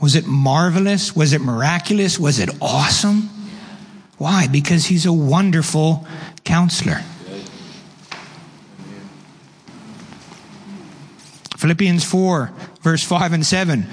Was 0.00 0.14
it 0.14 0.26
marvelous? 0.26 1.16
Was 1.16 1.32
it 1.32 1.40
miraculous? 1.40 2.18
Was 2.18 2.38
it 2.38 2.50
awesome? 2.60 3.30
Why? 4.18 4.46
Because 4.46 4.86
He's 4.86 5.06
a 5.06 5.12
wonderful 5.12 6.06
counselor. 6.44 7.02
Philippians 11.56 12.04
4, 12.04 12.52
verse 12.82 13.02
5 13.02 13.32
and 13.32 13.46
7. 13.46 13.86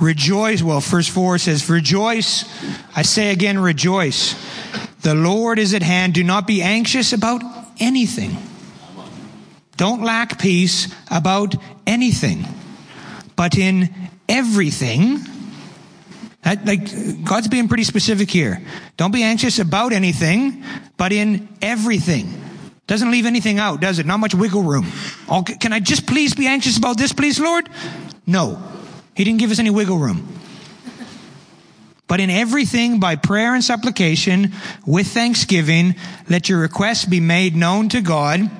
Rejoice. 0.00 0.62
Well, 0.62 0.80
verse 0.80 1.08
4 1.08 1.38
says, 1.38 1.68
Rejoice. 1.70 2.44
I 2.94 3.02
say 3.02 3.30
again, 3.30 3.58
rejoice. 3.58 4.34
The 5.00 5.14
Lord 5.14 5.58
is 5.58 5.72
at 5.74 5.82
hand. 5.82 6.14
Do 6.14 6.22
not 6.22 6.46
be 6.46 6.62
anxious 6.62 7.12
about 7.12 7.42
anything. 7.80 8.36
Don't 9.76 10.02
lack 10.02 10.38
peace 10.38 10.92
about 11.10 11.54
anything, 11.86 12.44
but 13.34 13.58
in 13.58 13.92
everything. 14.28 15.20
That, 16.42 16.66
like 16.66 17.24
God's 17.24 17.48
being 17.48 17.68
pretty 17.68 17.84
specific 17.84 18.30
here. 18.30 18.62
Don't 18.96 19.12
be 19.12 19.22
anxious 19.22 19.58
about 19.58 19.92
anything, 19.92 20.62
but 20.96 21.12
in 21.12 21.48
everything. 21.62 22.42
Doesn't 22.86 23.10
leave 23.10 23.24
anything 23.24 23.58
out, 23.58 23.80
does 23.80 23.98
it? 23.98 24.04
Not 24.04 24.20
much 24.20 24.34
wiggle 24.34 24.62
room. 24.62 24.86
Can 25.60 25.72
I 25.72 25.80
just 25.80 26.06
please 26.06 26.34
be 26.34 26.46
anxious 26.46 26.76
about 26.76 26.98
this, 26.98 27.12
please, 27.14 27.40
Lord? 27.40 27.68
No. 28.26 28.62
He 29.16 29.24
didn't 29.24 29.38
give 29.38 29.50
us 29.50 29.58
any 29.58 29.70
wiggle 29.70 29.96
room. 29.96 30.28
But 32.06 32.20
in 32.20 32.28
everything, 32.28 33.00
by 33.00 33.16
prayer 33.16 33.54
and 33.54 33.64
supplication, 33.64 34.52
with 34.86 35.06
thanksgiving, 35.06 35.94
let 36.28 36.50
your 36.50 36.60
requests 36.60 37.06
be 37.06 37.20
made 37.20 37.56
known 37.56 37.88
to 37.88 38.02
God, 38.02 38.50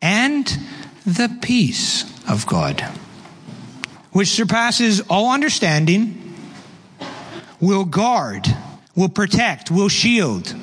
and 0.00 0.46
the 1.04 1.36
peace 1.42 2.04
of 2.28 2.46
God, 2.46 2.84
which 4.12 4.28
surpasses 4.28 5.00
all 5.08 5.32
understanding, 5.32 6.34
will 7.60 7.84
guard, 7.84 8.46
will 8.94 9.08
protect, 9.08 9.70
will 9.70 9.88
shield 9.88 10.54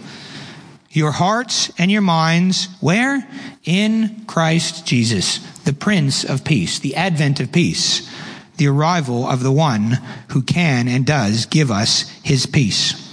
your 0.89 1.11
hearts 1.11 1.71
and 1.77 1.91
your 1.91 2.01
minds, 2.01 2.69
where? 2.79 3.27
In 3.65 4.23
Christ 4.25 4.85
Jesus, 4.85 5.37
the 5.59 5.73
Prince 5.73 6.23
of 6.23 6.43
Peace, 6.43 6.79
the 6.79 6.95
advent 6.95 7.39
of 7.39 7.51
peace 7.51 8.09
the 8.57 8.67
arrival 8.67 9.27
of 9.27 9.43
the 9.43 9.51
one 9.51 9.99
who 10.29 10.41
can 10.41 10.87
and 10.87 11.05
does 11.05 11.45
give 11.45 11.71
us 11.71 12.09
his 12.23 12.45
peace. 12.45 13.03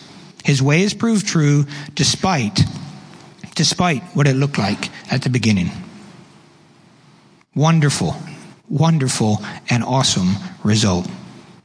His 0.42 0.62
way 0.62 0.82
has 0.82 0.94
proved 0.94 1.26
true 1.26 1.66
despite, 1.94 2.60
despite 3.54 4.02
what 4.14 4.26
it 4.26 4.36
looked 4.36 4.58
like 4.58 4.90
at 5.12 5.22
the 5.22 5.30
beginning. 5.30 5.70
Wonderful, 7.54 8.16
wonderful, 8.68 9.38
and 9.68 9.84
awesome 9.84 10.34
result. 10.62 11.08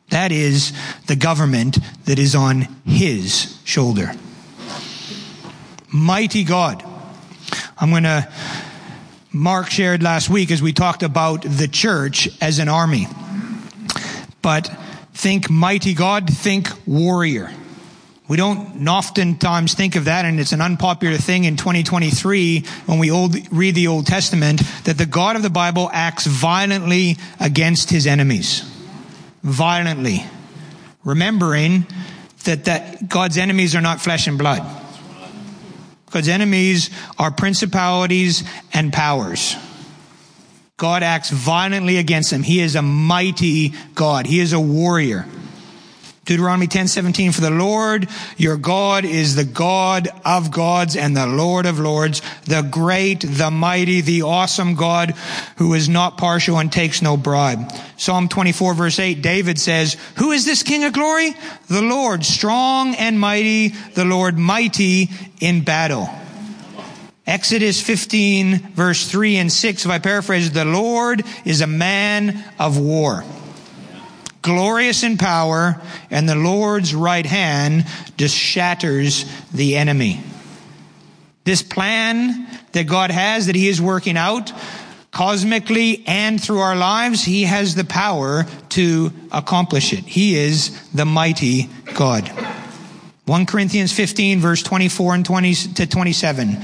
That 0.09 0.31
is 0.31 0.73
the 1.07 1.15
government 1.15 1.77
that 2.05 2.19
is 2.19 2.35
on 2.35 2.67
his 2.85 3.59
shoulder. 3.63 4.11
Mighty 5.91 6.43
God. 6.43 6.83
I'm 7.77 7.91
going 7.91 8.03
to, 8.03 8.27
Mark 9.31 9.69
shared 9.69 10.03
last 10.03 10.29
week 10.29 10.51
as 10.51 10.61
we 10.61 10.73
talked 10.73 11.03
about 11.03 11.43
the 11.43 11.67
church 11.67 12.29
as 12.41 12.59
an 12.59 12.67
army. 12.67 13.07
But 14.41 14.71
think 15.13 15.49
mighty 15.49 15.93
God, 15.93 16.27
think 16.27 16.69
warrior. 16.85 17.51
We 18.29 18.37
don't 18.37 18.87
oftentimes 18.87 19.73
think 19.73 19.95
of 19.95 20.05
that, 20.05 20.23
and 20.23 20.39
it's 20.39 20.51
an 20.51 20.61
unpopular 20.61 21.17
thing 21.17 21.45
in 21.45 21.57
2023 21.57 22.63
when 22.85 22.99
we 22.99 23.09
old, 23.09 23.35
read 23.51 23.73
the 23.73 23.87
Old 23.87 24.05
Testament 24.05 24.61
that 24.83 24.99
the 24.99 25.07
God 25.07 25.35
of 25.35 25.41
the 25.41 25.49
Bible 25.49 25.89
acts 25.91 26.27
violently 26.27 27.17
against 27.39 27.89
his 27.89 28.05
enemies. 28.05 28.61
Violently. 29.41 30.23
Remembering 31.03 31.87
that, 32.43 32.65
that 32.65 33.09
God's 33.09 33.39
enemies 33.39 33.75
are 33.75 33.81
not 33.81 33.99
flesh 33.99 34.27
and 34.27 34.37
blood. 34.37 34.61
God's 36.11 36.27
enemies 36.27 36.91
are 37.17 37.31
principalities 37.31 38.43
and 38.71 38.93
powers. 38.93 39.55
God 40.77 41.01
acts 41.01 41.31
violently 41.31 41.97
against 41.97 42.29
them. 42.29 42.43
He 42.43 42.59
is 42.59 42.75
a 42.75 42.83
mighty 42.83 43.73
God. 43.95 44.27
He 44.27 44.39
is 44.39 44.53
a 44.53 44.59
warrior. 44.59 45.25
Deuteronomy 46.29 46.67
10 46.67 46.87
17, 46.87 47.31
for 47.31 47.41
the 47.41 47.49
Lord 47.49 48.07
your 48.37 48.55
God 48.55 49.03
is 49.03 49.35
the 49.35 49.43
God 49.43 50.09
of 50.23 50.51
gods 50.51 50.95
and 50.95 51.17
the 51.17 51.25
Lord 51.25 51.65
of 51.65 51.79
lords, 51.79 52.21
the 52.45 52.61
great, 52.61 53.21
the 53.21 53.49
mighty, 53.49 54.01
the 54.01 54.21
awesome 54.21 54.75
God 54.75 55.15
who 55.57 55.73
is 55.73 55.89
not 55.89 56.19
partial 56.19 56.59
and 56.59 56.71
takes 56.71 57.01
no 57.01 57.17
bribe. 57.17 57.71
Psalm 57.97 58.29
24 58.29 58.75
verse 58.75 58.99
8, 58.99 59.23
David 59.23 59.57
says, 59.57 59.97
who 60.17 60.31
is 60.31 60.45
this 60.45 60.61
King 60.61 60.83
of 60.83 60.93
glory? 60.93 61.33
The 61.67 61.81
Lord, 61.81 62.23
strong 62.23 62.93
and 62.93 63.19
mighty, 63.19 63.69
the 63.95 64.05
Lord 64.05 64.37
mighty 64.37 65.09
in 65.41 65.63
battle. 65.63 66.11
Exodus 67.25 67.81
15 67.81 68.73
verse 68.73 69.09
3 69.09 69.37
and 69.37 69.51
6, 69.51 69.83
if 69.83 69.89
I 69.89 69.97
paraphrase, 69.97 70.51
the 70.51 70.63
Lord 70.63 71.23
is 71.43 71.61
a 71.61 71.67
man 71.67 72.43
of 72.59 72.77
war. 72.77 73.23
Glorious 74.41 75.03
in 75.03 75.17
power, 75.17 75.81
and 76.09 76.27
the 76.27 76.35
Lord's 76.35 76.95
right 76.95 77.25
hand 77.25 77.85
just 78.17 78.35
shatters 78.35 79.25
the 79.53 79.75
enemy. 79.75 80.21
This 81.43 81.61
plan 81.61 82.47
that 82.71 82.87
God 82.87 83.11
has, 83.11 83.47
that 83.47 83.55
He 83.55 83.67
is 83.67 83.81
working 83.81 84.15
out, 84.15 84.51
cosmically 85.11 86.03
and 86.07 86.41
through 86.41 86.59
our 86.59 86.75
lives, 86.75 87.23
He 87.23 87.43
has 87.43 87.75
the 87.75 87.83
power 87.83 88.45
to 88.69 89.11
accomplish 89.31 89.91
it. 89.91 90.05
He 90.05 90.37
is 90.37 90.79
the 90.91 91.05
mighty 91.05 91.69
God. 91.95 92.31
1 93.29 93.45
Corinthians 93.45 93.93
15 93.93 94.39
verse 94.39 94.63
24 94.63 95.13
and 95.13 95.23
20 95.23 95.53
to 95.53 95.85
27. 95.85 96.57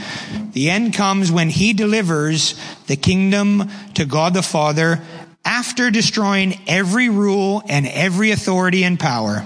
The 0.54 0.72
end 0.72 0.96
comes 0.96 1.32
when 1.32 1.50
he 1.50 1.74
delivers 1.74 2.60
the 2.88 2.96
kingdom 2.96 3.70
to 3.94 4.04
God 4.06 4.34
the 4.34 4.42
Father 4.42 5.00
after 5.46 5.92
destroying 5.92 6.60
every 6.68 7.08
rule 7.08 7.64
and 7.70 7.88
every 7.88 8.32
authority 8.32 8.84
and 8.84 9.00
power. 9.00 9.46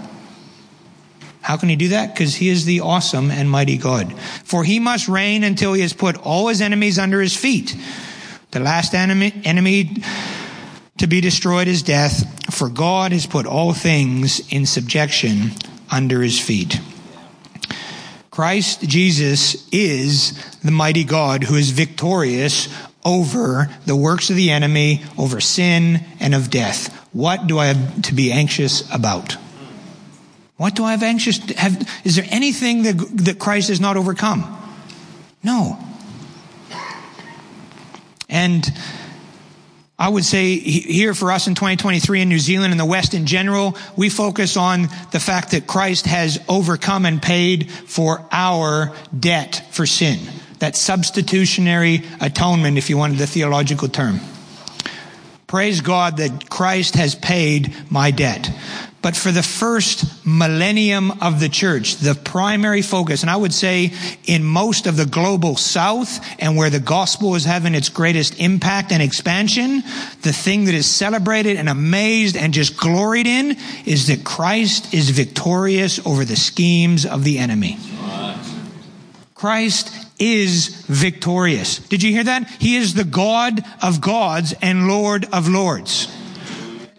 How 1.41 1.57
can 1.57 1.69
he 1.69 1.75
do 1.75 1.89
that? 1.89 2.13
Because 2.13 2.35
he 2.35 2.49
is 2.49 2.65
the 2.65 2.81
awesome 2.81 3.31
and 3.31 3.49
mighty 3.49 3.77
God. 3.77 4.17
For 4.43 4.63
he 4.63 4.79
must 4.79 5.07
reign 5.07 5.43
until 5.43 5.73
he 5.73 5.81
has 5.81 5.93
put 5.93 6.17
all 6.17 6.47
his 6.47 6.61
enemies 6.61 6.97
under 6.97 7.21
his 7.21 7.35
feet. 7.35 7.75
The 8.51 8.59
last 8.59 8.93
enemy, 8.93 9.33
enemy 9.43 9.97
to 10.97 11.07
be 11.07 11.21
destroyed 11.21 11.67
is 11.67 11.81
death, 11.81 12.53
for 12.53 12.69
God 12.69 13.11
has 13.11 13.25
put 13.25 13.45
all 13.45 13.73
things 13.73 14.41
in 14.51 14.65
subjection 14.65 15.51
under 15.91 16.21
his 16.21 16.39
feet. 16.39 16.79
Christ 18.31 18.81
Jesus 18.81 19.67
is 19.71 20.33
the 20.63 20.71
mighty 20.71 21.03
God 21.03 21.43
who 21.43 21.55
is 21.55 21.71
victorious 21.71 22.69
over 23.05 23.69
the 23.85 23.95
works 23.95 24.29
of 24.29 24.35
the 24.35 24.51
enemy, 24.51 25.03
over 25.17 25.39
sin 25.39 26.01
and 26.19 26.35
of 26.35 26.49
death. 26.49 26.93
What 27.13 27.47
do 27.47 27.57
I 27.57 27.67
have 27.67 28.01
to 28.03 28.13
be 28.13 28.31
anxious 28.31 28.89
about? 28.93 29.37
What 30.57 30.75
do 30.75 30.83
I 30.83 30.91
have 30.91 31.03
anxious? 31.03 31.37
Have, 31.53 32.01
is 32.03 32.17
there 32.17 32.25
anything 32.29 32.83
that, 32.83 32.97
that 33.25 33.39
Christ 33.39 33.69
has 33.69 33.79
not 33.79 33.95
overcome? 33.95 34.43
No. 35.41 35.79
And 38.27 38.69
I 39.97 40.07
would 40.07 40.23
say 40.23 40.57
here 40.57 41.13
for 41.13 41.31
us 41.31 41.47
in 41.47 41.55
2023 41.55 42.21
in 42.21 42.29
New 42.29 42.39
Zealand 42.39 42.71
and 42.71 42.79
the 42.79 42.85
West 42.85 43.13
in 43.13 43.25
general, 43.25 43.77
we 43.97 44.09
focus 44.09 44.55
on 44.55 44.83
the 45.11 45.19
fact 45.19 45.51
that 45.51 45.67
Christ 45.67 46.05
has 46.05 46.39
overcome 46.47 47.05
and 47.05 47.21
paid 47.21 47.71
for 47.71 48.25
our 48.31 48.93
debt 49.17 49.67
for 49.71 49.85
sin. 49.85 50.19
That 50.59 50.75
substitutionary 50.75 52.03
atonement, 52.21 52.77
if 52.77 52.89
you 52.89 52.97
wanted 52.97 53.17
the 53.17 53.27
theological 53.27 53.87
term. 53.87 54.19
Praise 55.47 55.81
God 55.81 56.17
that 56.17 56.49
Christ 56.49 56.95
has 56.95 57.15
paid 57.15 57.75
my 57.89 58.11
debt. 58.11 58.51
But 59.01 59.15
for 59.15 59.31
the 59.31 59.41
first 59.41 60.25
millennium 60.25 61.11
of 61.21 61.39
the 61.39 61.47
church, 61.47 61.95
the 61.95 62.15
primary 62.15 62.81
focus, 62.81 63.21
and 63.21 63.31
I 63.31 63.35
would 63.37 63.53
say 63.53 63.93
in 64.25 64.43
most 64.43 64.87
of 64.87 64.97
the 64.97 65.05
global 65.05 65.55
south 65.55 66.23
and 66.37 66.57
where 66.57 66.69
the 66.69 66.81
gospel 66.81 67.35
is 67.35 67.45
having 67.45 67.75
its 67.75 67.87
greatest 67.87 68.39
impact 68.39 68.91
and 68.91 69.01
expansion, 69.01 69.83
the 70.21 70.33
thing 70.33 70.65
that 70.65 70.75
is 70.75 70.85
celebrated 70.85 71.55
and 71.55 71.69
amazed 71.69 72.35
and 72.35 72.53
just 72.53 72.75
gloried 72.75 73.25
in 73.25 73.55
is 73.85 74.07
that 74.07 74.25
Christ 74.25 74.93
is 74.93 75.09
victorious 75.11 76.05
over 76.05 76.25
the 76.25 76.35
schemes 76.35 77.05
of 77.05 77.23
the 77.23 77.39
enemy. 77.39 77.77
Christ 79.33 79.98
is 80.19 80.67
victorious. 80.87 81.79
Did 81.79 82.03
you 82.03 82.11
hear 82.11 82.25
that? 82.25 82.47
He 82.59 82.75
is 82.75 82.93
the 82.93 83.03
God 83.03 83.63
of 83.81 84.01
gods 84.01 84.53
and 84.61 84.87
Lord 84.87 85.25
of 85.31 85.47
lords. 85.47 86.07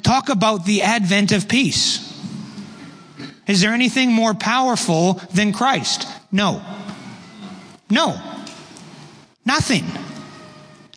Talk 0.03 0.29
about 0.31 0.65
the 0.65 0.83
advent 0.83 1.31
of 1.31 1.49
peace. 1.49 2.07
Is 3.47 3.61
there 3.61 3.73
anything 3.73 4.13
more 4.13 4.35
powerful 4.35 5.15
than 5.35 5.53
Christ? 5.53 6.07
No. 6.33 6.63
No. 7.91 8.21
Nothing. 9.45 9.85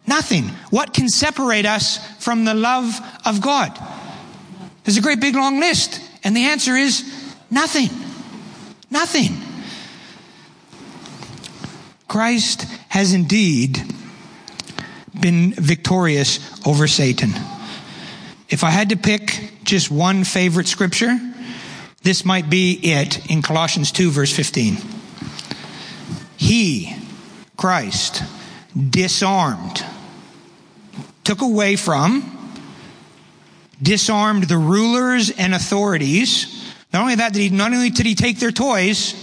Nothing. 0.06 0.46
What 0.70 0.94
can 0.94 1.10
separate 1.10 1.65
us 1.65 1.98
from 2.24 2.46
the 2.46 2.53
love 2.53 3.00
of 3.25 3.42
God? 3.42 3.77
There's 4.84 4.98
a 4.98 5.01
great 5.01 5.20
big 5.20 5.36
long 5.36 5.60
list. 5.60 6.00
And 6.24 6.36
the 6.36 6.46
answer 6.46 6.75
is 6.75 7.03
nothing. 7.50 7.89
Nothing. 8.89 9.32
Christ 12.07 12.63
has 12.89 13.13
indeed 13.13 13.81
been 15.19 15.53
victorious 15.53 16.39
over 16.65 16.88
Satan. 16.88 17.31
If 18.50 18.63
I 18.63 18.69
had 18.69 18.89
to 18.89 18.98
pick 18.98 19.51
just 19.63 19.89
one 19.89 20.24
favorite 20.24 20.67
scripture, 20.67 21.17
this 22.03 22.25
might 22.25 22.50
be 22.50 22.74
it 22.74 23.29
in 23.31 23.41
Colossians 23.41 23.91
2, 23.91 24.12
verse 24.12 24.36
15. 24.36 24.77
He, 26.38 26.95
Christ, 27.55 28.24
disarmed, 28.89 29.83
took 31.24 31.41
away 31.41 31.77
from, 31.77 32.29
disarmed 33.81 34.43
the 34.43 34.57
rulers 34.57 35.29
and 35.29 35.55
authorities. 35.55 36.74
Not 36.91 37.01
only 37.01 37.15
that, 37.15 37.33
did 37.33 37.39
he, 37.39 37.50
not 37.50 37.74
only 37.74 37.89
did 37.89 38.05
he 38.05 38.15
take 38.15 38.39
their 38.39 38.51
toys, 38.51 39.15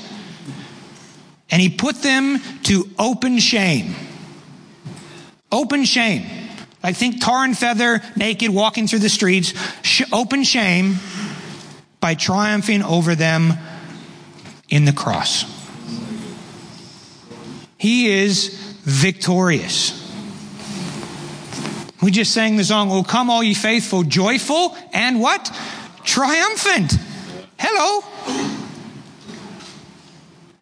and 1.51 1.61
he 1.61 1.69
put 1.69 1.97
them 1.97 2.39
to 2.65 2.89
open 2.99 3.39
shame. 3.39 3.95
Open 5.51 5.85
shame. 5.85 6.25
I 6.83 6.93
think 6.93 7.21
tar 7.21 7.45
and 7.45 7.57
feather, 7.57 8.01
naked, 8.17 8.51
walking 8.51 8.87
through 8.87 9.01
the 9.01 9.09
streets, 9.09 9.53
sh- 9.83 10.03
open 10.13 10.45
shame 10.45 10.97
by 12.01 12.15
triumphing 12.15 12.83
over 12.83 13.15
them 13.15 13.53
in 14.69 14.85
the 14.85 14.93
cross. 14.93 15.45
He 17.77 18.09
is 18.09 18.49
victorious. 18.83 19.97
We 22.03 22.11
just 22.11 22.33
sang 22.33 22.57
the 22.57 22.65
song, 22.65 22.91
Oh, 22.91 23.03
come 23.03 23.29
all 23.29 23.43
ye 23.43 23.53
faithful, 23.53 24.05
joyful, 24.05 24.75
and 24.93 25.21
what? 25.21 25.55
Triumphant. 26.05 26.95
Hello. 27.59 28.03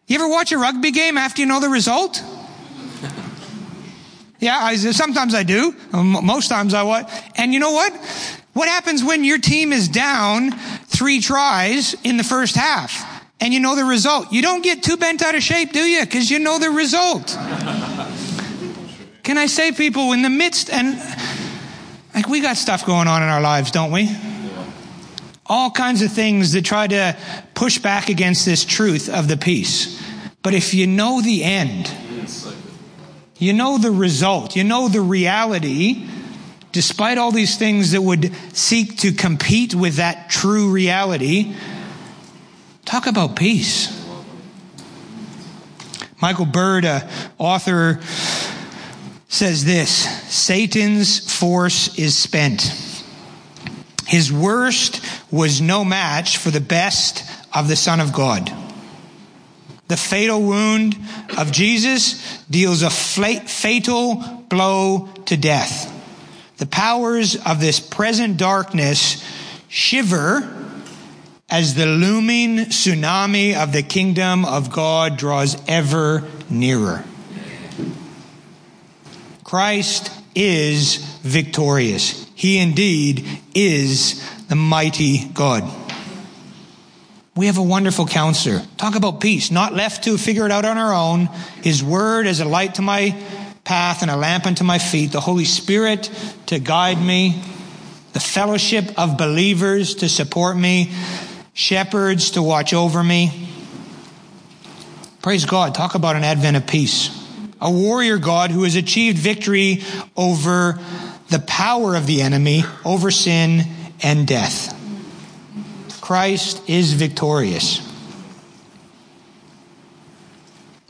You 0.09 0.15
ever 0.15 0.27
watch 0.27 0.51
a 0.51 0.57
rugby 0.57 0.89
game 0.89 1.19
after 1.19 1.41
you 1.41 1.47
know 1.47 1.61
the 1.61 1.69
result? 1.69 2.21
Yeah, 4.41 4.57
I, 4.57 4.77
sometimes 4.77 5.35
I 5.35 5.43
do. 5.43 5.75
Um, 5.91 6.11
most 6.25 6.47
times 6.47 6.73
I 6.73 6.83
what? 6.83 7.11
And 7.35 7.53
you 7.53 7.59
know 7.59 7.73
what? 7.73 7.91
What 8.53 8.69
happens 8.69 9.03
when 9.03 9.25
your 9.25 9.37
team 9.37 9.73
is 9.73 9.89
down 9.89 10.51
three 10.85 11.19
tries 11.19 11.93
in 12.05 12.15
the 12.15 12.23
first 12.23 12.55
half 12.55 13.21
and 13.41 13.53
you 13.53 13.59
know 13.59 13.75
the 13.75 13.83
result? 13.83 14.31
You 14.31 14.41
don't 14.41 14.63
get 14.63 14.81
too 14.81 14.95
bent 14.95 15.21
out 15.21 15.35
of 15.35 15.43
shape, 15.43 15.73
do 15.73 15.81
you? 15.81 16.05
Because 16.05 16.31
you 16.31 16.39
know 16.39 16.57
the 16.57 16.69
result. 16.69 17.27
Can 19.23 19.37
I 19.37 19.47
say, 19.47 19.73
people, 19.73 20.13
in 20.13 20.21
the 20.21 20.29
midst, 20.29 20.69
and 20.69 20.97
like 22.15 22.29
we 22.29 22.39
got 22.39 22.55
stuff 22.55 22.85
going 22.85 23.09
on 23.09 23.21
in 23.21 23.27
our 23.27 23.41
lives, 23.41 23.71
don't 23.71 23.91
we? 23.91 24.09
All 25.49 25.71
kinds 25.71 26.03
of 26.03 26.11
things 26.11 26.53
that 26.53 26.63
try 26.63 26.87
to 26.87 27.17
push 27.55 27.79
back 27.79 28.07
against 28.09 28.45
this 28.45 28.63
truth 28.63 29.09
of 29.09 29.27
the 29.27 29.35
peace. 29.35 29.99
But 30.43 30.53
if 30.53 30.73
you 30.73 30.87
know 30.87 31.21
the 31.21 31.43
end, 31.43 31.91
you 33.39 33.53
know 33.53 33.77
the 33.77 33.91
result. 33.91 34.55
You 34.55 34.63
know 34.63 34.87
the 34.87 35.01
reality. 35.01 36.07
Despite 36.71 37.17
all 37.17 37.31
these 37.31 37.57
things 37.57 37.91
that 37.91 38.01
would 38.01 38.31
seek 38.53 38.97
to 38.99 39.11
compete 39.11 39.73
with 39.73 39.95
that 39.95 40.29
true 40.29 40.69
reality, 40.69 41.55
talk 42.85 43.07
about 43.07 43.35
peace. 43.35 43.95
Michael 46.21 46.45
Bird, 46.45 46.85
a 46.85 47.09
author, 47.37 48.01
says 49.29 49.63
this 49.63 49.89
Satan's 50.29 51.19
force 51.39 51.97
is 51.97 52.15
spent. 52.17 52.61
His 54.09 54.33
worst 54.33 55.05
was 55.29 55.61
no 55.61 55.85
match 55.85 56.37
for 56.39 56.49
the 56.49 56.59
best 56.59 57.23
of 57.53 57.67
the 57.67 57.75
Son 57.75 57.99
of 57.99 58.11
God. 58.11 58.51
The 59.87 59.97
fatal 59.97 60.41
wound 60.41 60.97
of 61.37 61.51
Jesus 61.51 62.43
deals 62.49 62.81
a 62.81 62.89
fatal 62.89 64.15
blow 64.49 65.09
to 65.27 65.37
death. 65.37 65.93
The 66.57 66.65
powers 66.65 67.35
of 67.35 67.61
this 67.61 67.79
present 67.79 68.37
darkness 68.37 69.23
shiver 69.67 70.57
as 71.47 71.75
the 71.75 71.85
looming 71.85 72.65
tsunami 72.65 73.55
of 73.55 73.73
the 73.73 73.83
kingdom 73.83 74.43
of 74.43 74.71
God 74.71 75.17
draws 75.17 75.55
ever 75.67 76.27
nearer. 76.49 77.03
Christ 79.43 80.18
is 80.39 80.95
victorious. 81.21 82.25
He 82.33 82.59
indeed 82.59 83.25
is 83.53 84.23
the 84.47 84.55
mighty 84.55 85.25
God. 85.25 85.69
We 87.35 87.47
have 87.47 87.57
a 87.57 87.63
wonderful 87.63 88.07
counselor. 88.07 88.61
Talk 88.77 88.95
about 88.95 89.19
peace, 89.19 89.51
not 89.51 89.73
left 89.73 90.05
to 90.05 90.17
figure 90.17 90.45
it 90.45 90.51
out 90.51 90.65
on 90.65 90.77
our 90.77 90.93
own. 90.93 91.27
His 91.61 91.83
word 91.83 92.25
as 92.25 92.39
a 92.39 92.45
light 92.45 92.75
to 92.75 92.81
my 92.81 93.15
path 93.63 94.01
and 94.01 94.09
a 94.09 94.15
lamp 94.15 94.45
unto 94.45 94.63
my 94.63 94.79
feet. 94.79 95.11
The 95.11 95.19
Holy 95.19 95.45
Spirit 95.45 96.09
to 96.47 96.59
guide 96.59 97.01
me. 97.01 97.41
The 98.13 98.19
fellowship 98.19 98.97
of 98.97 99.17
believers 99.17 99.95
to 99.95 100.09
support 100.09 100.57
me. 100.57 100.91
Shepherds 101.53 102.31
to 102.31 102.41
watch 102.41 102.73
over 102.73 103.03
me. 103.03 103.49
Praise 105.21 105.45
God. 105.45 105.75
Talk 105.75 105.95
about 105.95 106.15
an 106.15 106.23
advent 106.23 106.55
of 106.55 106.65
peace. 106.65 107.18
A 107.61 107.71
warrior 107.71 108.17
God 108.17 108.51
who 108.51 108.63
has 108.63 108.75
achieved 108.75 109.17
victory 109.17 109.83
over 110.15 110.79
the 111.29 111.39
power 111.39 111.95
of 111.95 112.07
the 112.07 112.21
enemy, 112.21 112.63
over 112.85 113.11
sin 113.11 113.61
and 114.01 114.27
death. 114.27 114.75
Christ 116.01 116.67
is 116.67 116.93
victorious. 116.93 117.85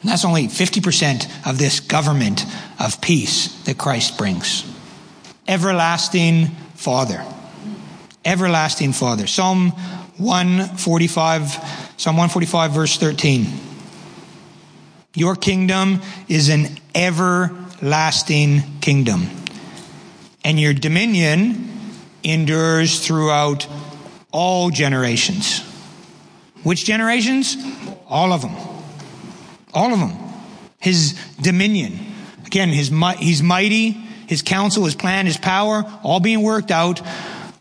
And 0.01 0.09
that's 0.09 0.23
only 0.23 0.47
50% 0.47 1.49
of 1.49 1.57
this 1.57 1.81
government 1.81 2.45
of 2.79 3.01
peace 3.01 3.61
that 3.63 3.77
Christ 3.77 4.17
brings. 4.17 4.63
Everlasting 5.47 6.47
Father. 6.75 7.25
Everlasting 8.23 8.93
Father. 8.93 9.27
Psalm 9.27 9.71
145, 10.17 11.93
Psalm 11.97 12.15
145, 12.15 12.71
verse 12.71 12.97
13. 12.97 13.68
Your 15.15 15.35
kingdom 15.35 16.01
is 16.27 16.49
an 16.49 16.67
everlasting 16.93 18.61
kingdom, 18.79 19.27
and 20.43 20.59
your 20.59 20.73
dominion 20.73 21.69
endures 22.23 23.05
throughout 23.05 23.67
all 24.31 24.69
generations. 24.69 25.61
Which 26.63 26.85
generations? 26.85 27.57
All 28.07 28.33
of 28.33 28.41
them. 28.41 28.55
All 29.73 29.93
of 29.93 29.99
them. 29.99 30.13
His 30.79 31.19
dominion. 31.41 31.99
Again, 32.45 32.69
his, 32.69 32.91
he's 33.19 33.41
mighty. 33.41 33.91
His 34.27 34.43
counsel, 34.43 34.85
his 34.85 34.93
plan, 34.93 35.25
his 35.25 35.37
power, 35.37 35.83
all 36.03 36.19
being 36.19 36.43
worked 36.43 36.69
out. 36.69 36.99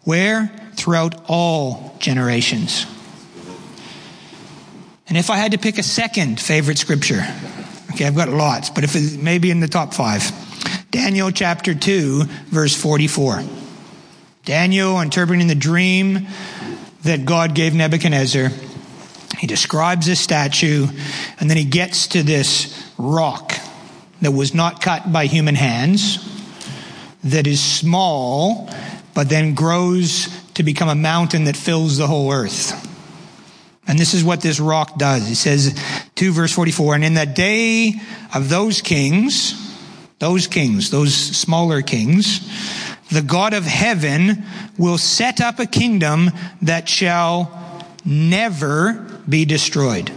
Where? 0.04 0.48
Throughout 0.74 1.14
all 1.26 1.96
generations. 1.98 2.84
And 5.09 5.16
if 5.16 5.31
I 5.31 5.37
had 5.37 5.53
to 5.53 5.59
pick 5.59 5.79
a 5.79 5.83
second 5.83 6.38
favorite 6.38 6.79
scripture, 6.79 7.25
okay, 7.92 8.07
I've 8.07 8.16
got 8.16 8.29
lots, 8.29 8.68
but 8.68 8.85
if 8.85 8.94
it 8.94 9.18
maybe 9.18 9.51
in 9.51 9.61
the 9.61 9.68
top 9.68 9.94
five, 9.94 10.31
Daniel 10.90 11.31
chapter 11.31 11.75
2, 11.75 12.25
verse 12.49 12.75
44. 12.75 13.42
Daniel 14.44 15.01
interpreting 15.01 15.47
the 15.47 15.55
dream 15.55 16.27
that 17.03 17.25
God 17.25 17.55
gave 17.55 17.75
Nebuchadnezzar. 17.75 18.51
He 19.38 19.47
describes 19.47 20.07
this 20.07 20.21
statue, 20.21 20.87
and 21.38 21.49
then 21.49 21.57
he 21.57 21.64
gets 21.64 22.09
to 22.09 22.23
this 22.23 22.92
rock 22.99 23.53
that 24.21 24.33
was 24.33 24.55
not 24.55 24.83
cut 24.83 25.12
by 25.12 25.27
human 25.27 25.55
hands, 25.55 26.18
that 27.25 27.47
is 27.47 27.62
small, 27.62 28.71
but 29.14 29.29
then 29.29 29.55
grows 29.55 30.29
to 30.55 30.62
become 30.62 30.88
a 30.88 30.94
mountain 30.94 31.44
that 31.44 31.57
fills 31.57 31.99
the 31.99 32.07
whole 32.07 32.33
earth. 32.33 32.88
And 33.88 33.98
this 33.98 34.12
is 34.14 34.22
what 34.22 34.42
this 34.42 34.61
rock 34.61 34.98
does. 34.98 35.27
He 35.27 35.35
says 35.35 35.74
2 36.14 36.33
verse 36.33 36.53
44, 36.53 36.96
and 36.96 37.05
in 37.05 37.14
the 37.14 37.27
day 37.27 37.94
of 38.35 38.51
those 38.51 38.83
kings, 38.83 39.55
those 40.18 40.46
kings, 40.46 40.90
those 40.90 41.14
smaller 41.14 41.81
kings, 41.81 42.46
the 43.11 43.22
God 43.22 43.55
of 43.55 43.64
heaven 43.64 44.44
will 44.77 44.98
set 44.98 45.40
up 45.40 45.59
a 45.59 45.66
kingdom 45.66 46.31
that 46.62 46.88
shall 46.88 47.85
never 48.05 48.92
be 49.29 49.44
destroyed. 49.44 50.12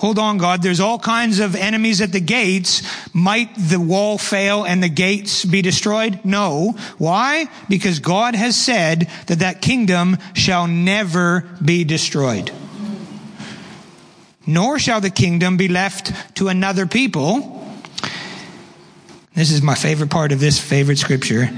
Hold 0.00 0.18
on, 0.18 0.38
God. 0.38 0.62
There's 0.62 0.80
all 0.80 0.98
kinds 0.98 1.40
of 1.40 1.54
enemies 1.54 2.00
at 2.00 2.10
the 2.10 2.20
gates. 2.20 2.82
Might 3.12 3.54
the 3.54 3.78
wall 3.78 4.16
fail 4.16 4.64
and 4.64 4.82
the 4.82 4.88
gates 4.88 5.44
be 5.44 5.60
destroyed? 5.60 6.20
No. 6.24 6.74
Why? 6.96 7.50
Because 7.68 7.98
God 7.98 8.34
has 8.34 8.56
said 8.56 9.10
that 9.26 9.40
that 9.40 9.60
kingdom 9.60 10.16
shall 10.32 10.66
never 10.66 11.46
be 11.62 11.84
destroyed. 11.84 12.50
Nor 14.46 14.78
shall 14.78 15.02
the 15.02 15.10
kingdom 15.10 15.58
be 15.58 15.68
left 15.68 16.14
to 16.36 16.48
another 16.48 16.86
people. 16.86 17.62
This 19.34 19.52
is 19.52 19.60
my 19.60 19.74
favorite 19.74 20.10
part 20.10 20.32
of 20.32 20.40
this 20.40 20.58
favorite 20.58 20.96
scripture. 20.98 21.50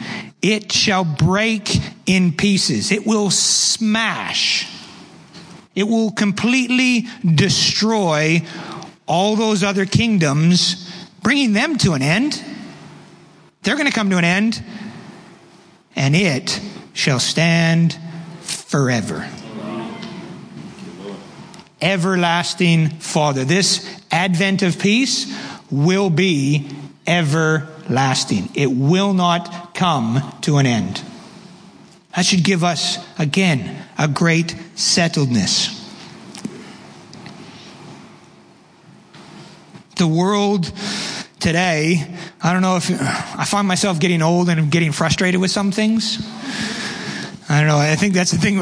It 0.42 0.72
shall 0.72 1.04
break 1.04 1.78
in 2.06 2.32
pieces. 2.32 2.90
It 2.90 3.06
will 3.06 3.30
smash 3.30 4.71
it 5.74 5.84
will 5.84 6.10
completely 6.10 7.06
destroy 7.24 8.42
all 9.06 9.36
those 9.36 9.62
other 9.62 9.86
kingdoms, 9.86 10.90
bringing 11.22 11.52
them 11.52 11.78
to 11.78 11.92
an 11.92 12.02
end. 12.02 12.42
They're 13.62 13.76
going 13.76 13.86
to 13.86 13.92
come 13.92 14.10
to 14.10 14.18
an 14.18 14.24
end, 14.24 14.62
and 15.96 16.14
it 16.14 16.60
shall 16.92 17.20
stand 17.20 17.98
forever. 18.40 19.28
Everlasting 21.80 22.90
Father. 22.90 23.44
This 23.44 24.00
advent 24.10 24.62
of 24.62 24.78
peace 24.78 25.34
will 25.70 26.10
be 26.10 26.68
everlasting. 27.06 28.50
It 28.54 28.70
will 28.70 29.14
not 29.14 29.74
come 29.74 30.36
to 30.42 30.58
an 30.58 30.66
end. 30.66 31.02
That 32.14 32.26
should 32.26 32.44
give 32.44 32.62
us, 32.62 32.98
again, 33.18 33.84
a 33.98 34.06
great 34.06 34.48
settledness. 34.76 35.78
The 39.96 40.06
world 40.06 40.72
today, 41.40 42.16
I 42.42 42.52
don't 42.52 42.62
know 42.62 42.76
if 42.76 42.90
I 42.90 43.44
find 43.44 43.66
myself 43.66 43.98
getting 43.98 44.20
old 44.20 44.48
and 44.48 44.70
getting 44.70 44.92
frustrated 44.92 45.40
with 45.40 45.50
some 45.50 45.72
things. 45.72 46.18
I 47.48 47.58
don't 47.58 47.68
know. 47.68 47.78
I 47.78 47.96
think 47.96 48.14
that's 48.14 48.30
the 48.30 48.38
thing. 48.38 48.58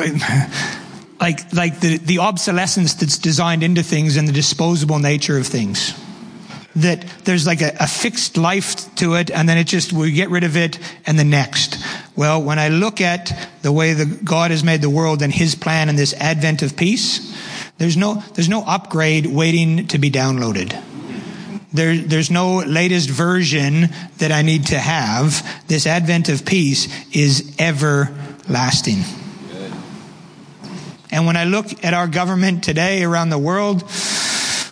Like, 1.21 1.53
like 1.53 1.81
the, 1.81 1.99
the 1.99 2.21
obsolescence 2.21 2.95
that's 2.95 3.19
designed 3.19 3.63
into 3.63 3.83
things 3.83 4.17
and 4.17 4.27
the 4.27 4.33
disposable 4.33 4.99
nature 4.99 5.37
of 5.37 5.47
things 5.47 5.93
that 6.77 7.05
there's 7.25 7.47
like 7.47 7.61
a, 7.61 7.77
a, 7.81 7.87
fixed 7.87 8.37
life 8.37 8.95
to 8.95 9.15
it 9.15 9.31
and 9.31 9.49
then 9.49 9.59
it 9.59 9.65
just 9.65 9.93
we 9.93 10.13
get 10.13 10.31
rid 10.31 10.45
of 10.45 10.57
it 10.57 10.79
and 11.05 11.19
the 11.19 11.25
next 11.25 11.77
well 12.21 12.43
when 12.43 12.59
i 12.59 12.69
look 12.69 13.01
at 13.01 13.33
the 13.63 13.73
way 13.73 13.95
the 13.95 14.05
god 14.05 14.51
has 14.51 14.63
made 14.63 14.83
the 14.83 14.91
world 14.91 15.23
and 15.23 15.33
his 15.33 15.55
plan 15.55 15.89
and 15.89 15.99
this 15.99 16.13
advent 16.15 16.63
of 16.63 16.77
peace 16.77 17.35
there's 17.81 17.97
no 17.97 18.23
there's 18.35 18.51
no 18.51 18.63
upgrade 18.63 19.25
waiting 19.25 19.87
to 19.87 19.99
be 19.99 20.11
downloaded. 20.11 20.79
There, 21.73 21.97
there's 21.97 22.31
no 22.31 22.59
latest 22.59 23.09
version 23.09 23.89
that 24.19 24.31
i 24.33 24.43
need 24.43 24.67
to 24.67 24.79
have. 24.79 25.67
This 25.67 25.87
advent 25.87 26.29
of 26.29 26.45
peace 26.45 26.89
is 27.17 27.57
everlasting. 27.59 28.99
And 31.11 31.25
when 31.25 31.39
i 31.39 31.45
look 31.45 31.83
at 31.83 31.95
our 31.95 32.07
government 32.07 32.63
today 32.63 33.03
around 33.03 33.31
the 33.31 33.39
world 33.39 33.83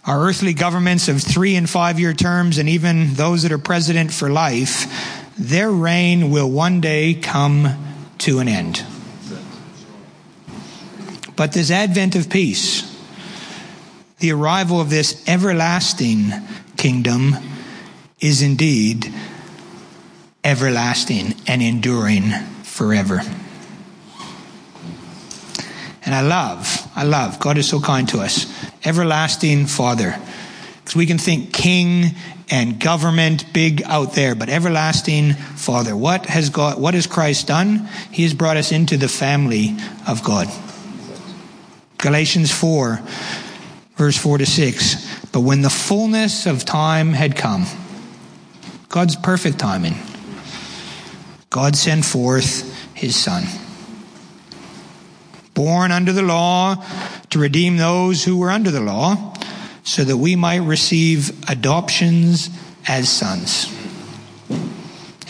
our 0.09 0.27
earthly 0.27 0.55
governments 0.55 1.09
of 1.09 1.23
three 1.23 1.55
and 1.55 1.69
five 1.69 2.01
year 2.01 2.15
terms, 2.15 2.57
and 2.57 2.67
even 2.67 3.13
those 3.13 3.43
that 3.43 3.53
are 3.53 3.59
president 3.59 4.11
for 4.11 4.31
life, 4.31 4.87
their 5.39 5.71
reign 5.71 6.31
will 6.31 6.51
one 6.51 6.81
day 6.81 7.15
come 7.15 7.69
to 8.19 8.41
an 8.41 8.49
end. 8.49 8.85
But 11.37 11.53
this 11.53 11.71
advent 11.71 12.17
of 12.17 12.29
peace, 12.29 12.83
the 14.19 14.33
arrival 14.33 14.81
of 14.81 14.91
this 14.91 15.27
everlasting 15.29 16.33
kingdom, 16.77 17.37
is 18.21 18.43
indeed 18.43 19.13
everlasting 20.43 21.35
and 21.47 21.63
enduring 21.63 22.31
forever. 22.65 23.21
And 26.05 26.15
I 26.15 26.23
love, 26.23 26.91
I 26.97 27.05
love, 27.05 27.39
God 27.39 27.59
is 27.59 27.69
so 27.69 27.81
kind 27.81 28.09
to 28.09 28.19
us 28.19 28.53
everlasting 28.85 29.67
Father. 29.67 30.19
Because 30.79 30.97
we 30.97 31.07
can 31.07 31.19
think 31.19 31.53
king 31.53 32.15
and 32.51 32.81
government 32.81 33.53
big 33.53 33.83
out 33.85 34.15
there, 34.15 34.35
but 34.35 34.49
everlasting 34.49 35.35
Father. 35.35 35.97
What 35.97 36.27
has 36.27 36.51
God, 36.51 36.81
what 36.81 36.95
has 36.95 37.07
Christ 37.07 37.47
done? 37.47 37.89
He 38.11 38.23
has 38.23 38.35
brought 38.35 38.57
us 38.57 38.73
into 38.73 38.97
the 38.97 39.09
family 39.09 39.77
of 40.07 40.25
God. 40.25 40.49
Galatians 41.99 42.53
4, 42.53 43.01
verse 43.97 44.17
4 44.17 44.39
to 44.39 44.47
6. 44.47 45.27
But 45.33 45.41
when 45.41 45.63
the 45.63 45.71
fullness 45.71 46.47
of 46.47 46.65
time 46.65 47.13
had 47.13 47.37
come, 47.37 47.67
God's 48.89 49.17
perfect 49.17 49.59
timing, 49.59 49.97
God 51.51 51.77
sent 51.77 52.05
forth 52.05 52.75
his 52.95 53.17
Son 53.17 53.45
born 55.59 55.91
under 55.91 56.13
the 56.13 56.23
law 56.23 56.77
to 57.31 57.37
redeem 57.41 57.79
those 57.79 58.23
who 58.23 58.39
were 58.39 58.49
under 58.49 58.71
the 58.71 58.81
law, 58.81 59.35
so 59.89 60.05
that 60.05 60.19
we 60.19 60.37
might 60.37 60.61
receive 60.61 61.31
adoptions 61.49 62.51
as 62.87 63.09
sons. 63.09 63.75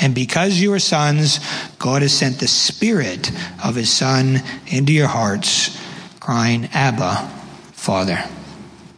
And 0.01 0.17
because 0.17 0.59
you 0.61 0.73
are 0.73 0.81
sons, 0.81 1.39
God 1.79 2.03
has 2.03 2.13
sent 2.13 2.41
the 2.41 2.49
Spirit 2.49 3.31
of 3.65 3.77
His 3.77 3.89
Son 3.89 4.43
into 4.67 4.93
your 4.93 5.07
hearts, 5.07 5.81
crying, 6.19 6.69
Abba, 6.73 7.31
Father. 7.73 8.19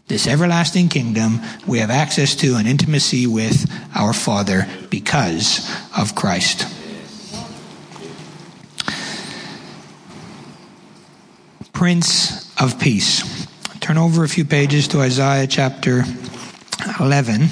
This 0.08 0.26
everlasting 0.26 0.88
kingdom 0.88 1.40
we 1.66 1.80
have 1.80 1.90
access 1.90 2.34
to 2.36 2.54
and 2.54 2.66
intimacy 2.66 3.26
with 3.26 3.70
our 3.94 4.14
Father 4.14 4.66
because 4.88 5.70
of 5.96 6.14
Christ. 6.14 6.66
Prince 11.74 12.50
of 12.58 12.80
Peace. 12.80 13.39
Turn 13.90 13.98
over 13.98 14.22
a 14.22 14.28
few 14.28 14.44
pages 14.44 14.86
to 14.86 15.00
Isaiah 15.00 15.48
chapter 15.48 16.04
11, 17.00 17.48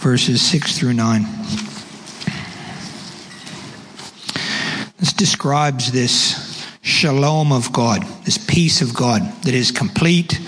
verses 0.00 0.40
6 0.40 0.78
through 0.78 0.94
9. 0.94 1.26
This 4.96 5.12
describes 5.12 5.92
this 5.92 6.66
shalom 6.80 7.52
of 7.52 7.70
God, 7.70 8.02
this 8.24 8.38
peace 8.38 8.80
of 8.80 8.94
God 8.94 9.30
that 9.42 9.52
is 9.52 9.72
complete, 9.72 10.40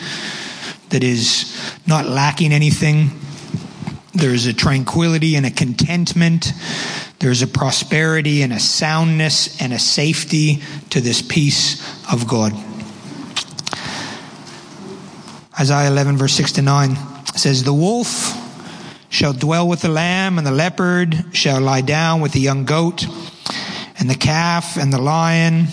that 0.89 1.05
is 1.05 1.55
not 1.87 2.07
lacking 2.07 2.55
anything. 2.55 3.11
There's 4.15 4.47
a 4.47 4.55
tranquility 4.55 5.37
and 5.37 5.45
a 5.45 5.51
contentment 5.51 6.51
there's 7.23 7.41
a 7.41 7.47
prosperity 7.47 8.43
and 8.43 8.53
a 8.53 8.59
soundness 8.59 9.63
and 9.63 9.73
a 9.73 9.79
safety 9.79 10.61
to 10.91 11.01
this 11.01 11.23
peace 11.23 11.81
of 12.13 12.29
God. 12.29 12.53
Isaiah 15.59 15.89
11, 15.91 16.17
verse 16.17 16.35
6 16.35 16.53
to 16.53 16.63
9 16.63 16.97
says, 17.35 17.65
The 17.65 17.73
wolf 17.73 18.39
shall 19.09 19.33
dwell 19.33 19.69
with 19.69 19.83
the 19.83 19.89
lamb, 19.89 20.39
and 20.39 20.47
the 20.47 20.53
leopard 20.53 21.25
shall 21.33 21.61
lie 21.61 21.83
down 21.83 22.21
with 22.21 22.33
the 22.33 22.41
young 22.41 22.65
goat, 22.65 23.07
and 23.99 24.09
the 24.09 24.15
calf 24.15 24.77
and 24.77 24.93
the 24.93 25.01
lion 25.01 25.67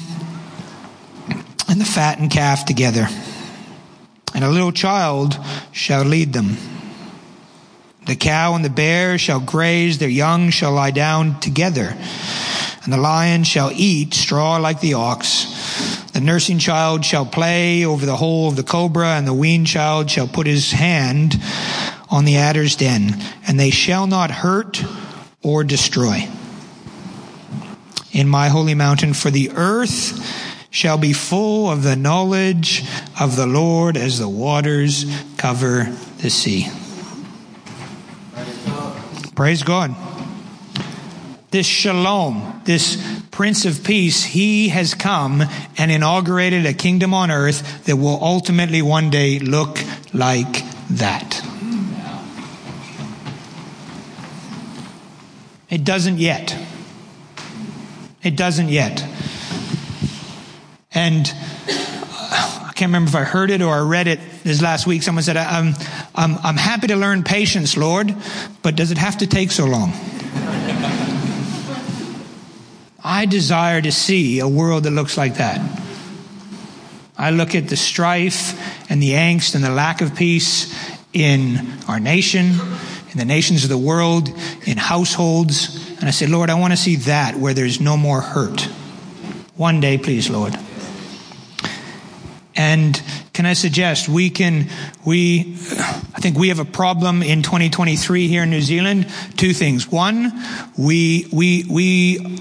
and 1.69 1.79
the 1.79 1.85
fattened 1.85 2.31
calf 2.31 2.65
together. 2.65 3.07
And 4.33 4.43
a 4.43 4.49
little 4.49 4.71
child 4.71 5.37
shall 5.71 6.03
lead 6.03 6.33
them. 6.33 6.57
The 8.05 8.15
cow 8.15 8.55
and 8.55 8.65
the 8.65 8.69
bear 8.69 9.17
shall 9.17 9.39
graze, 9.39 9.99
their 9.99 10.09
young 10.09 10.49
shall 10.49 10.71
lie 10.71 10.91
down 10.91 11.39
together. 11.39 11.95
And 12.83 12.93
the 12.93 12.97
lion 12.97 13.43
shall 13.43 13.71
eat 13.73 14.13
straw 14.13 14.57
like 14.57 14.81
the 14.81 14.95
ox. 14.95 15.48
The 16.19 16.25
nursing 16.25 16.59
child 16.59 17.05
shall 17.05 17.25
play 17.25 17.85
over 17.85 18.05
the 18.05 18.17
hole 18.17 18.49
of 18.49 18.57
the 18.57 18.63
cobra, 18.63 19.11
and 19.11 19.25
the 19.25 19.33
weaned 19.33 19.67
child 19.67 20.11
shall 20.11 20.27
put 20.27 20.47
his 20.47 20.73
hand 20.73 21.41
on 22.09 22.25
the 22.25 22.35
adder's 22.35 22.75
den, 22.75 23.15
and 23.47 23.57
they 23.57 23.69
shall 23.69 24.05
not 24.05 24.29
hurt 24.29 24.83
or 25.41 25.63
destroy. 25.63 26.27
In 28.11 28.27
my 28.27 28.49
holy 28.49 28.73
mountain, 28.73 29.13
for 29.13 29.31
the 29.31 29.51
earth 29.51 30.21
shall 30.71 30.97
be 30.97 31.13
full 31.13 31.71
of 31.71 31.83
the 31.83 31.95
knowledge 31.95 32.83
of 33.17 33.37
the 33.37 33.47
Lord 33.47 33.95
as 33.95 34.19
the 34.19 34.27
waters 34.27 35.05
cover 35.37 35.85
the 36.17 36.29
sea. 36.29 36.67
Praise 39.35 39.63
God. 39.63 39.95
this 41.51 41.65
shalom, 41.65 42.61
this 42.65 43.18
Prince 43.39 43.63
of 43.63 43.85
Peace, 43.85 44.25
he 44.25 44.67
has 44.67 44.93
come 44.93 45.41
and 45.77 45.89
inaugurated 45.89 46.65
a 46.65 46.73
kingdom 46.73 47.13
on 47.13 47.31
earth 47.31 47.85
that 47.85 47.95
will 47.95 48.21
ultimately 48.21 48.81
one 48.81 49.09
day 49.09 49.39
look 49.39 49.79
like 50.13 50.65
that. 50.89 51.41
It 55.69 55.85
doesn't 55.85 56.17
yet. 56.17 56.53
It 58.23 58.35
doesn't 58.35 58.67
yet. 58.67 59.05
And 60.93 61.25
uh, 61.25 62.65
I 62.67 62.71
can't 62.75 62.89
remember 62.89 63.07
if 63.07 63.15
I 63.15 63.23
heard 63.23 63.51
it 63.51 63.61
or 63.61 63.73
I 63.73 63.79
read 63.79 64.07
it 64.07 64.19
this 64.43 64.61
last 64.61 64.85
week. 64.85 65.01
Someone 65.01 65.23
said, 65.23 65.37
I'm, 65.37 65.75
I'm, 66.13 66.35
I'm 66.43 66.57
happy 66.57 66.87
to 66.87 66.97
learn 66.97 67.23
patience, 67.23 67.77
Lord, 67.77 68.13
but 68.63 68.75
does 68.75 68.91
it 68.91 68.97
have 68.97 69.19
to 69.19 69.27
take 69.27 69.51
so 69.51 69.65
long? 69.65 69.93
I 73.19 73.25
desire 73.25 73.81
to 73.81 73.91
see 73.91 74.39
a 74.39 74.47
world 74.47 74.85
that 74.85 74.91
looks 74.91 75.17
like 75.17 75.35
that. 75.35 75.59
I 77.17 77.31
look 77.31 77.53
at 77.53 77.67
the 77.67 77.75
strife 77.75 78.57
and 78.89 79.03
the 79.03 79.11
angst 79.11 79.55
and 79.55 79.61
the 79.61 79.69
lack 79.69 79.99
of 79.99 80.15
peace 80.15 80.73
in 81.11 81.59
our 81.89 81.99
nation, 81.99 82.45
in 83.11 83.17
the 83.17 83.25
nations 83.25 83.65
of 83.65 83.69
the 83.69 83.77
world, 83.77 84.29
in 84.65 84.77
households. 84.77 85.97
And 85.97 86.05
I 86.05 86.11
say, 86.11 86.27
Lord, 86.27 86.49
I 86.49 86.53
want 86.53 86.71
to 86.71 86.77
see 86.77 86.95
that 86.95 87.35
where 87.35 87.53
there's 87.53 87.81
no 87.81 87.97
more 87.97 88.21
hurt. 88.21 88.61
One 89.57 89.81
day, 89.81 89.97
please, 89.97 90.29
Lord. 90.29 90.57
And 92.55 93.03
can 93.33 93.45
I 93.45 93.51
suggest 93.51 94.07
we 94.07 94.29
can, 94.29 94.69
we, 95.05 95.57
I 96.15 96.21
think 96.21 96.37
we 96.37 96.47
have 96.47 96.59
a 96.59 96.65
problem 96.65 97.21
in 97.21 97.43
2023 97.43 98.29
here 98.29 98.43
in 98.43 98.49
New 98.49 98.61
Zealand. 98.61 99.11
Two 99.35 99.51
things. 99.51 99.91
One, 99.91 100.31
we, 100.77 101.27
we, 101.33 101.65
we, 101.69 102.39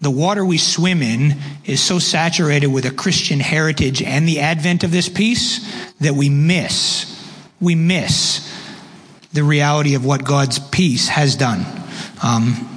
the 0.00 0.10
water 0.10 0.44
we 0.44 0.58
swim 0.58 1.02
in 1.02 1.36
is 1.64 1.82
so 1.82 1.98
saturated 1.98 2.66
with 2.66 2.84
a 2.84 2.90
Christian 2.90 3.40
heritage 3.40 4.02
and 4.02 4.28
the 4.28 4.40
advent 4.40 4.84
of 4.84 4.90
this 4.90 5.08
peace 5.08 5.60
that 6.00 6.14
we 6.14 6.28
miss, 6.28 7.12
we 7.60 7.74
miss 7.74 8.42
the 9.32 9.42
reality 9.42 9.94
of 9.94 10.04
what 10.04 10.24
God's 10.24 10.58
peace 10.58 11.08
has 11.08 11.36
done. 11.36 11.64
Um, 12.22 12.72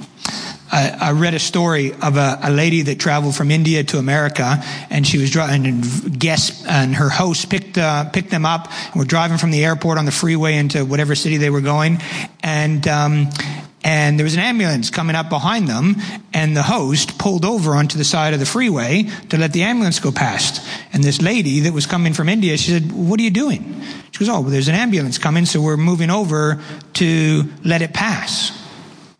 I, 0.72 0.96
I, 1.00 1.12
read 1.12 1.34
a 1.34 1.38
story 1.40 1.92
of 1.94 2.16
a, 2.16 2.38
a, 2.42 2.50
lady 2.50 2.82
that 2.82 3.00
traveled 3.00 3.34
from 3.34 3.50
India 3.50 3.82
to 3.84 3.98
America, 3.98 4.62
and 4.88 5.04
she 5.04 5.18
was 5.18 5.30
driving. 5.30 5.82
Guests 6.16 6.64
and 6.64 6.94
her 6.94 7.08
host 7.08 7.50
picked 7.50 7.76
uh, 7.76 8.08
picked 8.10 8.30
them 8.30 8.46
up. 8.46 8.70
and 8.92 8.96
were 8.96 9.04
driving 9.04 9.36
from 9.36 9.50
the 9.50 9.64
airport 9.64 9.98
on 9.98 10.04
the 10.04 10.12
freeway 10.12 10.54
into 10.54 10.84
whatever 10.84 11.14
city 11.14 11.38
they 11.38 11.50
were 11.50 11.60
going, 11.60 12.00
and. 12.42 12.86
Um, 12.86 13.30
and 13.82 14.18
there 14.18 14.24
was 14.24 14.34
an 14.34 14.40
ambulance 14.40 14.90
coming 14.90 15.16
up 15.16 15.30
behind 15.30 15.66
them, 15.66 15.96
and 16.34 16.54
the 16.56 16.62
host 16.62 17.18
pulled 17.18 17.44
over 17.44 17.74
onto 17.74 17.96
the 17.96 18.04
side 18.04 18.34
of 18.34 18.40
the 18.40 18.46
freeway 18.46 19.04
to 19.30 19.38
let 19.38 19.52
the 19.52 19.62
ambulance 19.62 19.98
go 20.00 20.12
past. 20.12 20.66
And 20.92 21.02
this 21.02 21.22
lady 21.22 21.60
that 21.60 21.72
was 21.72 21.86
coming 21.86 22.12
from 22.12 22.28
India, 22.28 22.58
she 22.58 22.72
said, 22.72 22.92
What 22.92 23.18
are 23.20 23.22
you 23.22 23.30
doing? 23.30 23.82
She 24.10 24.18
goes, 24.18 24.28
Oh, 24.28 24.40
well, 24.40 24.50
there's 24.50 24.68
an 24.68 24.74
ambulance 24.74 25.16
coming, 25.16 25.46
so 25.46 25.62
we're 25.62 25.78
moving 25.78 26.10
over 26.10 26.60
to 26.94 27.44
let 27.64 27.80
it 27.80 27.94
pass. 27.94 28.50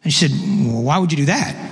And 0.05 0.12
she 0.12 0.29
said, 0.29 0.38
Well, 0.70 0.83
why 0.83 0.99
would 0.99 1.11
you 1.11 1.16
do 1.16 1.27
that? 1.27 1.70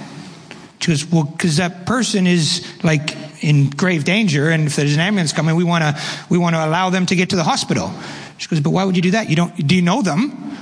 She 0.81 0.91
goes, 0.91 1.05
Well, 1.05 1.25
because 1.25 1.59
that 1.59 1.85
person 1.85 2.27
is 2.27 2.67
like 2.83 3.17
in 3.45 3.69
grave 3.69 4.05
danger, 4.05 4.49
and 4.49 4.67
if 4.67 4.77
there's 4.77 4.95
an 4.95 5.01
ambulance 5.01 5.35
coming, 5.35 5.57
we 5.57 5.65
want 5.65 5.85
to 5.85 6.03
we 6.31 6.39
want 6.39 6.57
to 6.57 6.65
allow 6.65 6.89
them 6.89 7.05
to 7.07 7.15
get 7.15 7.31
to 7.31 7.37
the 7.37 7.45
hospital. 7.45 7.93
She 8.39 8.49
goes, 8.49 8.61
But 8.61 8.71
why 8.71 8.85
would 8.85 8.97
you 8.97 9.03
do 9.03 9.11
that? 9.11 9.29
You 9.29 9.37
don't 9.37 9.55
do 9.67 9.77
you 9.77 9.83
know 9.83 10.01
them? 10.01 10.57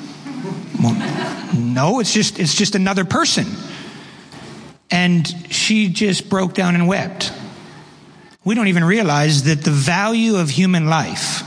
Well, 0.82 0.94
no, 1.56 2.00
it's 2.00 2.12
just 2.12 2.38
it's 2.38 2.54
just 2.54 2.74
another 2.74 3.04
person. 3.04 3.46
And 4.90 5.26
she 5.52 5.88
just 5.88 6.28
broke 6.28 6.54
down 6.54 6.74
and 6.74 6.86
wept. 6.86 7.32
We 8.44 8.54
don't 8.54 8.68
even 8.68 8.84
realize 8.84 9.44
that 9.44 9.64
the 9.64 9.72
value 9.72 10.36
of 10.36 10.48
human 10.50 10.86
life 10.86 11.42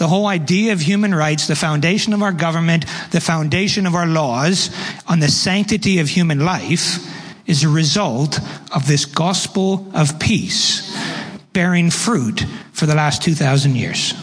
the 0.00 0.08
whole 0.08 0.26
idea 0.26 0.72
of 0.72 0.80
human 0.80 1.14
rights, 1.14 1.46
the 1.46 1.54
foundation 1.54 2.14
of 2.14 2.22
our 2.22 2.32
government, 2.32 2.86
the 3.10 3.20
foundation 3.20 3.86
of 3.86 3.94
our 3.94 4.06
laws 4.06 4.70
on 5.06 5.20
the 5.20 5.28
sanctity 5.28 5.98
of 5.98 6.08
human 6.08 6.42
life 6.42 7.06
is 7.46 7.64
a 7.64 7.68
result 7.68 8.40
of 8.74 8.86
this 8.88 9.04
gospel 9.04 9.86
of 9.92 10.18
peace 10.18 10.90
bearing 11.52 11.90
fruit 11.90 12.46
for 12.72 12.86
the 12.86 12.94
last 12.94 13.22
2,000 13.22 13.76
years. 13.76 14.14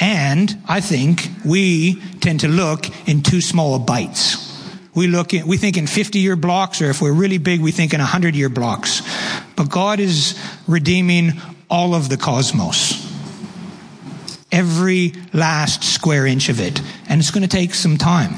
And 0.00 0.62
I 0.68 0.80
think 0.80 1.28
we 1.44 2.00
tend 2.20 2.40
to 2.40 2.48
look 2.48 2.86
in 3.08 3.22
too 3.22 3.40
small 3.40 3.78
bites. 3.78 4.44
We 4.94 5.06
look 5.06 5.34
in, 5.34 5.46
we 5.46 5.56
think 5.56 5.76
in 5.76 5.86
50 5.86 6.18
year 6.18 6.36
blocks, 6.36 6.80
or 6.80 6.90
if 6.90 7.00
we're 7.00 7.12
really 7.12 7.38
big, 7.38 7.60
we 7.60 7.72
think 7.72 7.94
in 7.94 8.00
100 8.00 8.34
year 8.34 8.48
blocks. 8.48 9.02
But 9.56 9.70
God 9.70 10.00
is 10.00 10.38
redeeming 10.66 11.32
all 11.70 11.94
of 11.94 12.08
the 12.08 12.16
cosmos. 12.16 13.06
Every 14.50 15.12
last 15.32 15.84
square 15.84 16.26
inch 16.26 16.48
of 16.48 16.60
it. 16.60 16.80
And 17.08 17.20
it's 17.20 17.30
going 17.30 17.42
to 17.42 17.48
take 17.48 17.74
some 17.74 17.98
time. 17.98 18.34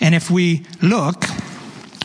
And 0.00 0.14
if 0.14 0.30
we 0.30 0.66
look, 0.82 1.24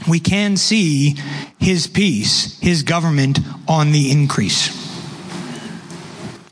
we 0.07 0.19
can 0.19 0.55
see 0.55 1.15
his 1.59 1.87
peace, 1.87 2.59
his 2.59 2.83
government 2.83 3.39
on 3.67 3.91
the 3.91 4.11
increase. 4.11 4.86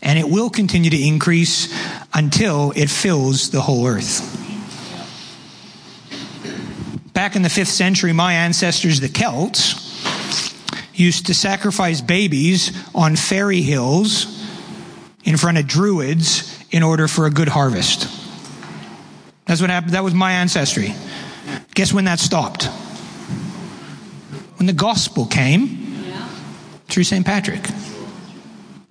And 0.06 0.18
it 0.18 0.30
will 0.30 0.50
continue 0.50 0.91
to 0.91 1.02
increase 1.02 1.68
until 2.13 2.72
it 2.76 2.89
fills 2.89 3.50
the 3.50 3.60
whole 3.60 3.86
earth. 3.88 4.22
Back 7.12 7.36
in 7.36 7.41
the 7.41 7.50
fifth 7.50 7.70
century, 7.70 8.13
my 8.13 8.34
ancestors, 8.34 9.00
the 9.00 9.10
Celts, 9.10 9.82
used 10.94 11.26
to 11.26 11.34
sacrifice 11.34 12.02
babies 12.02 12.72
on 12.94 13.15
fairy 13.15 13.62
hills 13.62 14.28
in 15.24 15.38
front 15.38 15.58
of 15.58 15.68
druids 15.68 16.63
in 16.72 16.84
order 16.84 17.08
for 17.08 17.26
a 17.26 17.30
good 17.30 17.48
harvest. 17.48 18.08
That's 19.46 19.62
what 19.62 19.70
happened. 19.70 19.94
That 19.94 20.04
was 20.04 20.13
my 20.13 20.34
ancestry. 20.34 20.94
Guess 21.74 21.94
when 21.94 22.06
that 22.06 22.20
stopped? 22.20 22.65
When 24.58 24.68
the 24.68 24.74
gospel 24.74 25.26
came 25.26 26.04
through 26.88 27.04
St. 27.04 27.26
Patrick. 27.26 27.68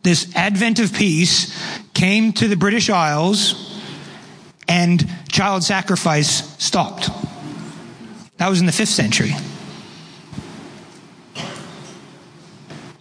This 0.05 0.31
advent 0.37 0.81
of 0.81 0.93
peace 0.93 1.53
came 1.95 2.35
to 2.35 2.47
the 2.47 2.57
British 2.57 2.91
Isles 2.91 3.81
and 4.69 5.05
child 5.29 5.65
sacrifice 5.65 6.55
stopped. 6.63 7.09
That 8.37 8.51
was 8.51 8.61
in 8.61 8.67
the 8.67 8.73
fifth 8.73 8.91
century. 8.91 9.33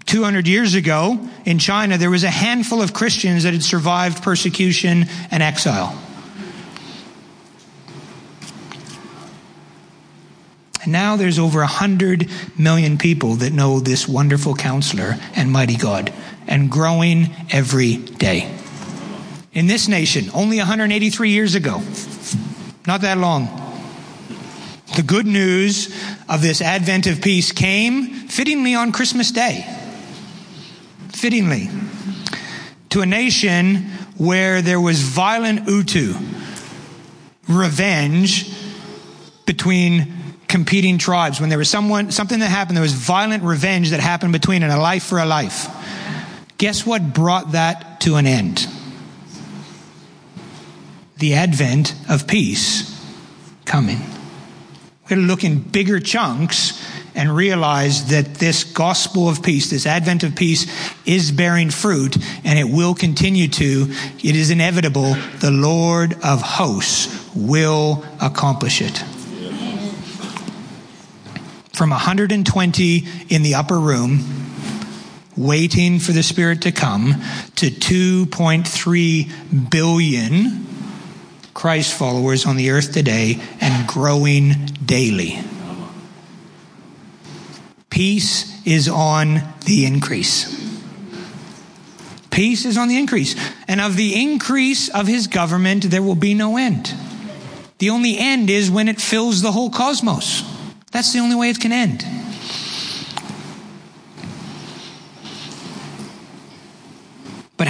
200 0.06 0.48
years 0.48 0.76
ago 0.76 1.28
in 1.44 1.60
China, 1.60 1.98
there 1.98 2.10
was 2.10 2.24
a 2.24 2.30
handful 2.30 2.82
of 2.82 2.94
Christians 2.94 3.44
that 3.44 3.52
had 3.52 3.64
survived 3.64 4.24
persecution 4.24 5.06
and 5.30 5.44
exile. 5.44 6.00
And 10.84 10.92
now 10.92 11.18
there's 11.18 11.40
over 11.40 11.60
100 11.60 12.30
million 12.58 12.98
people 12.98 13.36
that 13.36 13.52
know 13.52 13.80
this 13.80 14.08
wonderful 14.08 14.56
counselor 14.56 15.18
and 15.36 15.52
mighty 15.52 15.76
God, 15.76 16.14
and 16.48 16.70
growing 16.70 17.30
every 17.52 17.98
day. 17.98 18.52
In 19.54 19.68
this 19.68 19.88
nation, 19.88 20.30
only 20.34 20.58
183 20.58 21.30
years 21.30 21.56
ago, 21.56 21.82
not 22.88 23.02
that 23.02 23.18
long, 23.18 23.48
the 24.96 25.04
good 25.04 25.26
news 25.26 25.88
of 26.28 26.42
this 26.42 26.62
advent 26.62 27.08
of 27.08 27.22
peace 27.22 27.52
came 27.52 28.06
fittingly 28.28 28.76
on 28.76 28.92
Christmas 28.92 29.32
Day 29.32 29.66
fittingly 31.24 31.70
to 32.90 33.00
a 33.00 33.06
nation 33.06 33.78
where 34.18 34.62
there 34.62 34.82
was 34.82 35.00
violent 35.00 35.70
utu, 35.70 36.14
revenge 37.48 38.54
between 39.46 40.14
competing 40.50 40.98
tribes. 40.98 41.40
When 41.40 41.48
there 41.48 41.58
was 41.58 41.70
someone, 41.70 42.12
something 42.12 42.40
that 42.40 42.50
happened, 42.50 42.76
there 42.76 42.82
was 42.82 42.92
violent 42.92 43.44
revenge 43.44 43.92
that 43.92 44.02
happened 44.02 44.34
between 44.34 44.64
and 44.64 44.72
a 44.74 44.78
life 44.78 45.04
for 45.04 45.18
a 45.18 45.26
life. 45.26 45.68
Guess 46.64 46.86
what 46.86 47.14
brought 47.14 47.52
that 47.52 48.00
to 48.00 48.16
an 48.16 48.26
end? 48.26 48.70
The 51.18 51.34
advent 51.34 51.94
of 52.10 52.26
peace 52.26 53.06
coming. 53.66 54.00
We're 54.00 55.10
going 55.10 55.22
to 55.24 55.28
look 55.28 55.44
in 55.44 55.60
bigger 55.60 56.00
chunks 56.00 56.82
and 57.16 57.36
realize 57.36 58.12
that 58.12 58.36
this 58.36 58.64
gospel 58.64 59.28
of 59.28 59.44
peace, 59.44 59.72
this 59.72 59.86
advent 59.86 60.24
of 60.24 60.38
peace, 60.38 60.66
is 61.06 61.34
bearing 61.34 61.70
fruit 61.70 62.16
and 62.46 62.58
it 62.58 62.74
will 62.74 62.96
continue 62.96 63.50
to. 63.50 63.88
It 64.24 64.38
is 64.38 64.50
inevitable. 64.50 65.16
The 65.42 65.52
Lord 65.52 66.14
of 66.24 66.42
hosts 66.42 67.30
will 67.36 68.06
accomplish 68.22 68.82
it. 68.82 69.00
From 71.74 71.90
120 71.90 73.04
in 73.28 73.44
the 73.44 73.56
upper 73.56 73.78
room, 73.78 74.43
waiting 75.36 76.00
for 76.00 76.12
the 76.12 76.24
Spirit 76.24 76.62
to 76.64 76.72
come, 76.72 77.22
to 77.56 77.68
2.3 77.68 79.70
billion 79.70 80.66
Christ 81.54 81.98
followers 81.98 82.46
on 82.46 82.56
the 82.56 82.72
earth 82.72 82.92
today 82.92 83.40
and 83.62 83.88
growing 83.88 84.66
daily. 84.86 85.40
Peace 87.90 88.66
is 88.66 88.90
on 88.90 89.42
the 89.66 89.86
increase. 89.86 90.62
Peace 92.32 92.66
is 92.66 92.78
on 92.78 92.88
the 92.88 92.98
increase. 92.98 93.36
And 93.68 93.80
of 93.80 93.96
the 93.96 94.20
increase 94.20 94.90
of 94.90 95.06
his 95.06 95.28
government, 95.28 95.92
there 95.92 96.02
will 96.02 96.16
be 96.16 96.34
no 96.34 96.58
end. 96.58 96.92
The 97.78 97.92
only 97.92 98.18
end 98.18 98.50
is 98.50 98.72
when 98.72 98.88
it 98.88 99.00
fills 99.00 99.44
the 99.44 99.52
whole 99.52 99.70
cosmos. 99.70 100.42
That's 100.92 101.14
the 101.14 101.20
only 101.20 101.36
way 101.36 101.52
it 101.52 101.60
can 101.60 101.72
end. 101.72 102.04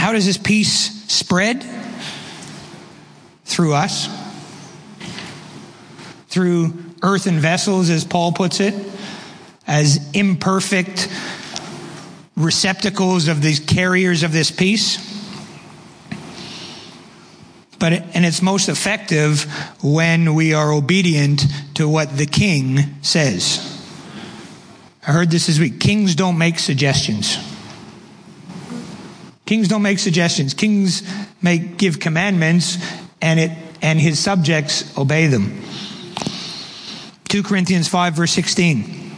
How 0.03 0.11
does 0.11 0.25
this 0.25 0.37
peace 0.37 1.09
spread? 1.09 1.65
Through 3.45 3.73
us. 3.73 4.09
Through 6.27 6.73
earthen 7.01 7.39
vessels, 7.39 7.89
as 7.89 8.03
Paul 8.03 8.33
puts 8.33 8.59
it, 8.59 8.73
as 9.65 10.11
imperfect 10.11 11.07
receptacles 12.35 13.29
of 13.29 13.41
these 13.41 13.61
carriers 13.61 14.23
of 14.23 14.33
this 14.33 14.51
peace. 14.51 14.97
But 17.79 17.93
and 17.93 18.25
it's 18.25 18.41
most 18.41 18.67
effective 18.67 19.43
when 19.81 20.35
we 20.35 20.53
are 20.53 20.73
obedient 20.73 21.45
to 21.75 21.87
what 21.87 22.17
the 22.17 22.25
king 22.25 23.01
says. 23.03 23.87
I 25.07 25.13
heard 25.13 25.31
this 25.31 25.47
this 25.47 25.59
week. 25.59 25.79
Kings 25.79 26.13
don't 26.13 26.37
make 26.37 26.59
suggestions. 26.59 27.52
Kings 29.45 29.67
don't 29.67 29.81
make 29.81 29.99
suggestions. 29.99 30.53
Kings 30.53 31.03
make 31.41 31.77
give 31.77 31.99
commandments 31.99 32.77
and 33.21 33.39
it 33.39 33.51
and 33.81 33.99
his 33.99 34.17
subjects 34.17 34.97
obey 34.97 35.27
them. 35.27 35.61
2 37.29 37.43
Corinthians 37.43 37.87
5 37.87 38.13
verse 38.13 38.31
16. 38.31 39.11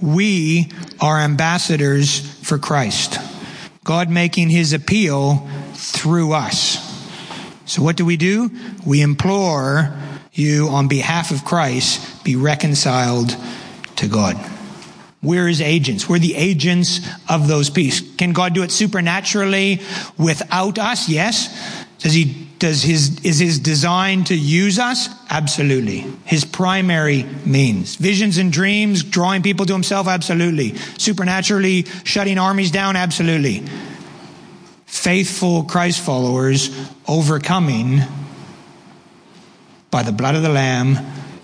We 0.00 0.70
are 1.00 1.20
ambassadors 1.20 2.20
for 2.44 2.58
Christ. 2.58 3.18
God 3.82 4.08
making 4.10 4.50
his 4.50 4.72
appeal 4.72 5.48
through 5.74 6.32
us. 6.32 6.84
So 7.64 7.82
what 7.82 7.96
do 7.96 8.04
we 8.04 8.16
do? 8.16 8.50
We 8.86 9.02
implore 9.02 9.96
you 10.32 10.68
on 10.68 10.86
behalf 10.86 11.30
of 11.32 11.44
Christ 11.44 12.22
be 12.24 12.36
reconciled 12.36 13.34
to 13.96 14.06
God. 14.06 14.36
We're 15.22 15.48
his 15.48 15.60
agents. 15.60 16.08
We're 16.08 16.20
the 16.20 16.36
agents 16.36 17.00
of 17.28 17.48
those 17.48 17.70
peace. 17.70 18.00
Can 18.16 18.32
God 18.32 18.54
do 18.54 18.62
it 18.62 18.70
supernaturally 18.70 19.80
without 20.16 20.78
us? 20.78 21.08
Yes. 21.08 21.86
Does 21.98 22.12
he, 22.12 22.46
does 22.60 22.82
his, 22.82 23.18
is 23.24 23.40
his 23.40 23.58
design 23.58 24.22
to 24.24 24.36
use 24.36 24.78
us? 24.78 25.08
Absolutely. 25.28 26.04
His 26.24 26.44
primary 26.44 27.24
means. 27.44 27.96
Visions 27.96 28.38
and 28.38 28.52
dreams, 28.52 29.02
drawing 29.02 29.42
people 29.42 29.66
to 29.66 29.72
himself? 29.72 30.06
Absolutely. 30.06 30.76
Supernaturally 30.98 31.84
shutting 32.04 32.38
armies 32.38 32.70
down? 32.70 32.94
Absolutely. 32.94 33.64
Faithful 34.86 35.64
Christ 35.64 36.00
followers 36.00 36.70
overcoming 37.08 38.02
by 39.90 40.04
the 40.04 40.12
blood 40.12 40.36
of 40.36 40.42
the 40.42 40.48
Lamb, 40.48 40.96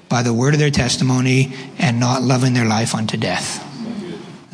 by 0.09 0.23
the 0.23 0.33
word 0.33 0.55
of 0.55 0.61
their 0.61 0.71
testimony, 0.71 1.53
and 1.79 1.99
not 1.99 2.23
loving 2.23 2.55
their 2.55 2.67
life 2.67 2.95
unto 2.95 3.17
death. 3.17 3.64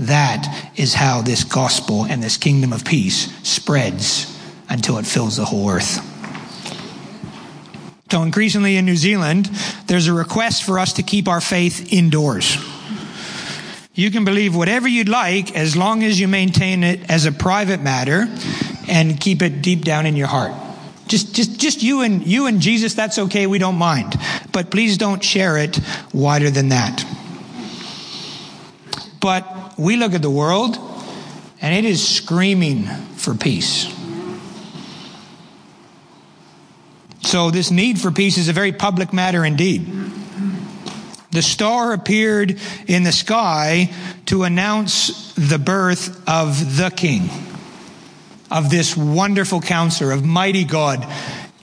That 0.00 0.72
is 0.76 0.94
how 0.94 1.20
this 1.20 1.44
gospel 1.44 2.06
and 2.06 2.22
this 2.22 2.38
kingdom 2.38 2.72
of 2.72 2.86
peace 2.86 3.30
spreads 3.46 4.34
until 4.70 4.96
it 4.96 5.04
fills 5.04 5.36
the 5.36 5.44
whole 5.44 5.68
earth. 5.68 6.06
So, 8.10 8.22
increasingly 8.22 8.76
in 8.76 8.86
New 8.86 8.96
Zealand, 8.96 9.50
there's 9.86 10.08
a 10.08 10.14
request 10.14 10.64
for 10.64 10.78
us 10.78 10.94
to 10.94 11.02
keep 11.02 11.28
our 11.28 11.42
faith 11.42 11.92
indoors. 11.92 12.56
You 13.92 14.10
can 14.10 14.24
believe 14.24 14.56
whatever 14.56 14.88
you'd 14.88 15.10
like 15.10 15.54
as 15.54 15.76
long 15.76 16.02
as 16.02 16.18
you 16.18 16.28
maintain 16.28 16.82
it 16.82 17.10
as 17.10 17.26
a 17.26 17.32
private 17.32 17.82
matter 17.82 18.26
and 18.88 19.20
keep 19.20 19.42
it 19.42 19.60
deep 19.60 19.84
down 19.84 20.06
in 20.06 20.16
your 20.16 20.28
heart. 20.28 20.54
Just, 21.08 21.34
just, 21.34 21.60
just 21.60 21.82
you 21.82 22.00
and 22.00 22.26
you 22.26 22.46
and 22.46 22.60
Jesus. 22.60 22.94
That's 22.94 23.18
okay. 23.18 23.46
We 23.46 23.58
don't 23.58 23.76
mind, 23.76 24.14
but 24.50 24.70
please 24.70 24.96
don't 24.96 25.22
share 25.22 25.58
it 25.58 25.78
wider 26.14 26.48
than 26.48 26.70
that. 26.70 27.04
But 29.20 29.78
we 29.78 29.96
look 29.96 30.14
at 30.14 30.22
the 30.22 30.30
world, 30.30 30.78
and 31.60 31.74
it 31.74 31.88
is 31.88 32.06
screaming 32.06 32.84
for 32.84 33.34
peace. 33.34 33.94
So, 37.22 37.50
this 37.50 37.70
need 37.70 38.00
for 38.00 38.10
peace 38.10 38.38
is 38.38 38.48
a 38.48 38.52
very 38.52 38.72
public 38.72 39.12
matter 39.12 39.44
indeed. 39.44 39.86
The 41.32 41.42
star 41.42 41.92
appeared 41.92 42.58
in 42.88 43.04
the 43.04 43.12
sky 43.12 43.90
to 44.26 44.42
announce 44.42 45.32
the 45.34 45.58
birth 45.58 46.28
of 46.28 46.76
the 46.76 46.90
King, 46.90 47.30
of 48.50 48.68
this 48.68 48.96
wonderful 48.96 49.60
counselor, 49.60 50.10
of 50.10 50.24
mighty 50.24 50.64
God, 50.64 51.06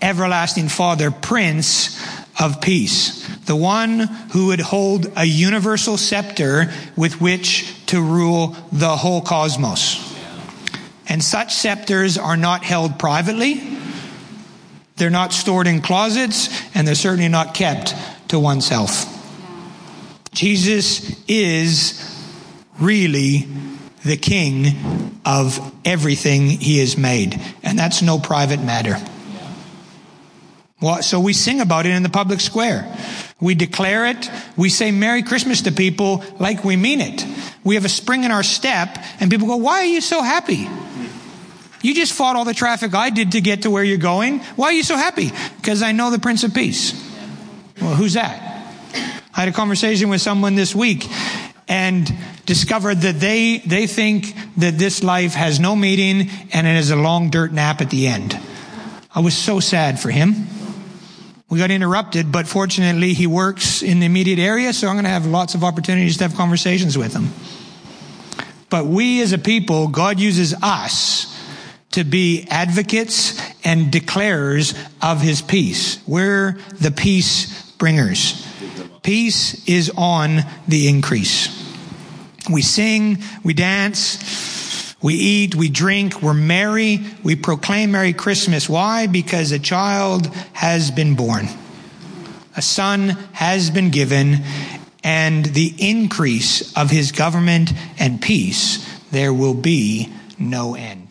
everlasting 0.02 0.70
Father, 0.70 1.12
Prince 1.12 2.02
of 2.40 2.62
Peace, 2.62 3.27
the 3.48 3.56
one 3.56 4.00
who 4.32 4.48
would 4.48 4.62
hold 4.62 5.12
a 5.18 5.26
universal 5.26 5.98
scepter 5.98 6.72
with 6.96 7.20
which 7.20 7.86
to 7.88 8.02
rule 8.02 8.56
the 8.72 8.96
whole 8.96 9.22
cosmos. 9.22 10.16
And 11.10 11.24
such 11.24 11.56
scepters 11.56 12.18
are 12.18 12.38
not 12.38 12.64
held 12.64 13.00
privately 13.00 13.78
they're 14.98 15.12
not 15.12 15.32
stored 15.32 15.68
in 15.68 15.82
closets, 15.82 16.50
and 16.76 16.88
they're 16.88 16.96
certainly 16.96 17.30
not 17.30 17.54
kept 17.54 17.96
to 18.30 18.40
oneself. 18.40 19.06
Jesus 20.34 21.24
is 21.28 22.04
really 22.80 23.48
the 24.04 24.18
king 24.18 25.20
of 25.24 25.60
everything 25.86 26.50
he 26.50 26.80
has 26.80 26.98
made, 26.98 27.40
and 27.64 27.78
that's 27.78 28.02
no 28.02 28.18
private 28.18 28.60
matter. 28.60 28.98
Well, 30.82 31.02
so 31.04 31.20
we 31.20 31.34
sing 31.34 31.62
about 31.62 31.86
it 31.86 31.92
in 31.92 32.04
the 32.04 32.10
public 32.10 32.40
square. 32.40 32.92
We 33.40 33.54
declare 33.54 34.08
it. 34.08 34.30
We 34.56 34.70
say 34.70 34.92
Merry 34.92 35.22
Christmas 35.22 35.62
to 35.64 35.72
people 35.72 36.24
like 36.40 36.64
we 36.64 36.76
mean 36.76 37.02
it. 37.02 37.26
We 37.64 37.76
have 37.76 37.86
a 37.86 37.90
spring 37.90 38.24
in 38.24 38.32
our 38.32 38.44
step, 38.44 38.98
and 39.20 39.30
people 39.30 39.48
go, 39.48 39.58
Why 39.58 39.82
are 39.82 39.86
you 39.86 40.02
so 40.02 40.24
happy? 40.24 40.68
You 41.82 41.94
just 41.94 42.14
fought 42.14 42.36
all 42.36 42.46
the 42.46 42.56
traffic 42.56 42.96
I 42.96 43.12
did 43.12 43.34
to 43.34 43.42
get 43.42 43.62
to 43.62 43.70
where 43.70 43.84
you're 43.84 43.98
going. 43.98 44.40
Why 44.56 44.68
are 44.68 44.74
you 44.74 44.84
so 44.84 44.98
happy? 44.98 45.32
Because 45.58 45.84
I 45.84 45.92
know 45.92 46.10
the 46.10 46.20
Prince 46.20 46.44
of 46.44 46.54
Peace. 46.54 46.94
Well, 47.80 47.94
who's 47.94 48.14
that? 48.14 48.42
I 49.34 49.42
had 49.42 49.50
a 49.50 49.52
conversation 49.52 50.10
with 50.10 50.20
someone 50.20 50.56
this 50.56 50.74
week 50.74 51.06
and 51.68 52.12
discovered 52.48 53.02
that 53.02 53.20
they, 53.20 53.60
they 53.60 53.86
think 53.86 54.34
that 54.58 54.80
this 54.80 55.04
life 55.04 55.34
has 55.36 55.60
no 55.60 55.76
meaning 55.76 56.30
and 56.52 56.66
it 56.66 56.78
is 56.78 56.90
a 56.90 56.96
long 56.96 57.30
dirt 57.30 57.54
nap 57.54 57.82
at 57.82 57.92
the 57.92 58.08
end. 58.08 58.38
I 59.14 59.20
was 59.20 59.38
so 59.38 59.60
sad 59.60 60.00
for 60.00 60.10
him. 60.10 60.48
We 61.50 61.60
got 61.60 61.72
interrupted, 61.72 62.32
but 62.32 62.46
fortunately 62.46 63.14
he 63.14 63.26
works 63.26 63.82
in 63.82 64.00
the 64.02 64.06
immediate 64.06 64.40
area, 64.40 64.74
so 64.74 64.88
I'm 64.88 64.96
going 64.96 65.06
to 65.06 65.10
have 65.10 65.26
lots 65.26 65.56
of 65.56 65.64
opportunities 65.64 66.18
to 66.18 66.26
have 66.26 66.36
conversations 66.36 66.98
with 66.98 67.14
him. 67.14 67.30
But 68.70 68.86
we 68.86 69.22
as 69.22 69.32
a 69.32 69.38
people, 69.38 69.88
God 69.88 70.20
uses 70.20 70.54
us 70.62 71.34
to 71.92 72.04
be 72.04 72.46
advocates 72.50 73.40
and 73.64 73.94
declarers 73.94 74.78
of 75.02 75.22
his 75.22 75.42
peace. 75.42 76.06
We're 76.06 76.58
the 76.74 76.92
peace 76.92 77.72
bringers. 77.78 78.46
Peace 79.02 79.66
is 79.70 79.90
on 79.96 80.42
the 80.68 80.90
increase. 80.90 81.48
We 82.52 82.62
sing, 82.62 83.20
we 83.44 83.54
dance, 83.54 84.18
we 85.08 85.14
eat, 85.14 85.56
we 85.56 85.70
drink, 85.70 86.22
we're 86.22 86.34
merry, 86.34 87.00
we 87.24 87.34
proclaim 87.34 87.94
Merry 87.94 88.12
Christmas. 88.12 88.68
Why? 88.68 89.08
Because 89.08 89.54
a 89.54 89.58
child 89.58 90.28
has 90.52 90.92
been 90.92 91.16
born. 91.16 91.48
A 92.58 92.62
son 92.62 93.12
has 93.32 93.70
been 93.70 93.90
given, 93.90 94.40
and 95.06 95.46
the 95.46 95.74
increase 95.80 96.76
of 96.76 96.92
his 96.92 97.14
government 97.14 97.72
and 97.98 98.22
peace, 98.22 98.86
there 99.10 99.34
will 99.34 99.54
be 99.54 100.14
no 100.38 100.76
end. 100.76 101.07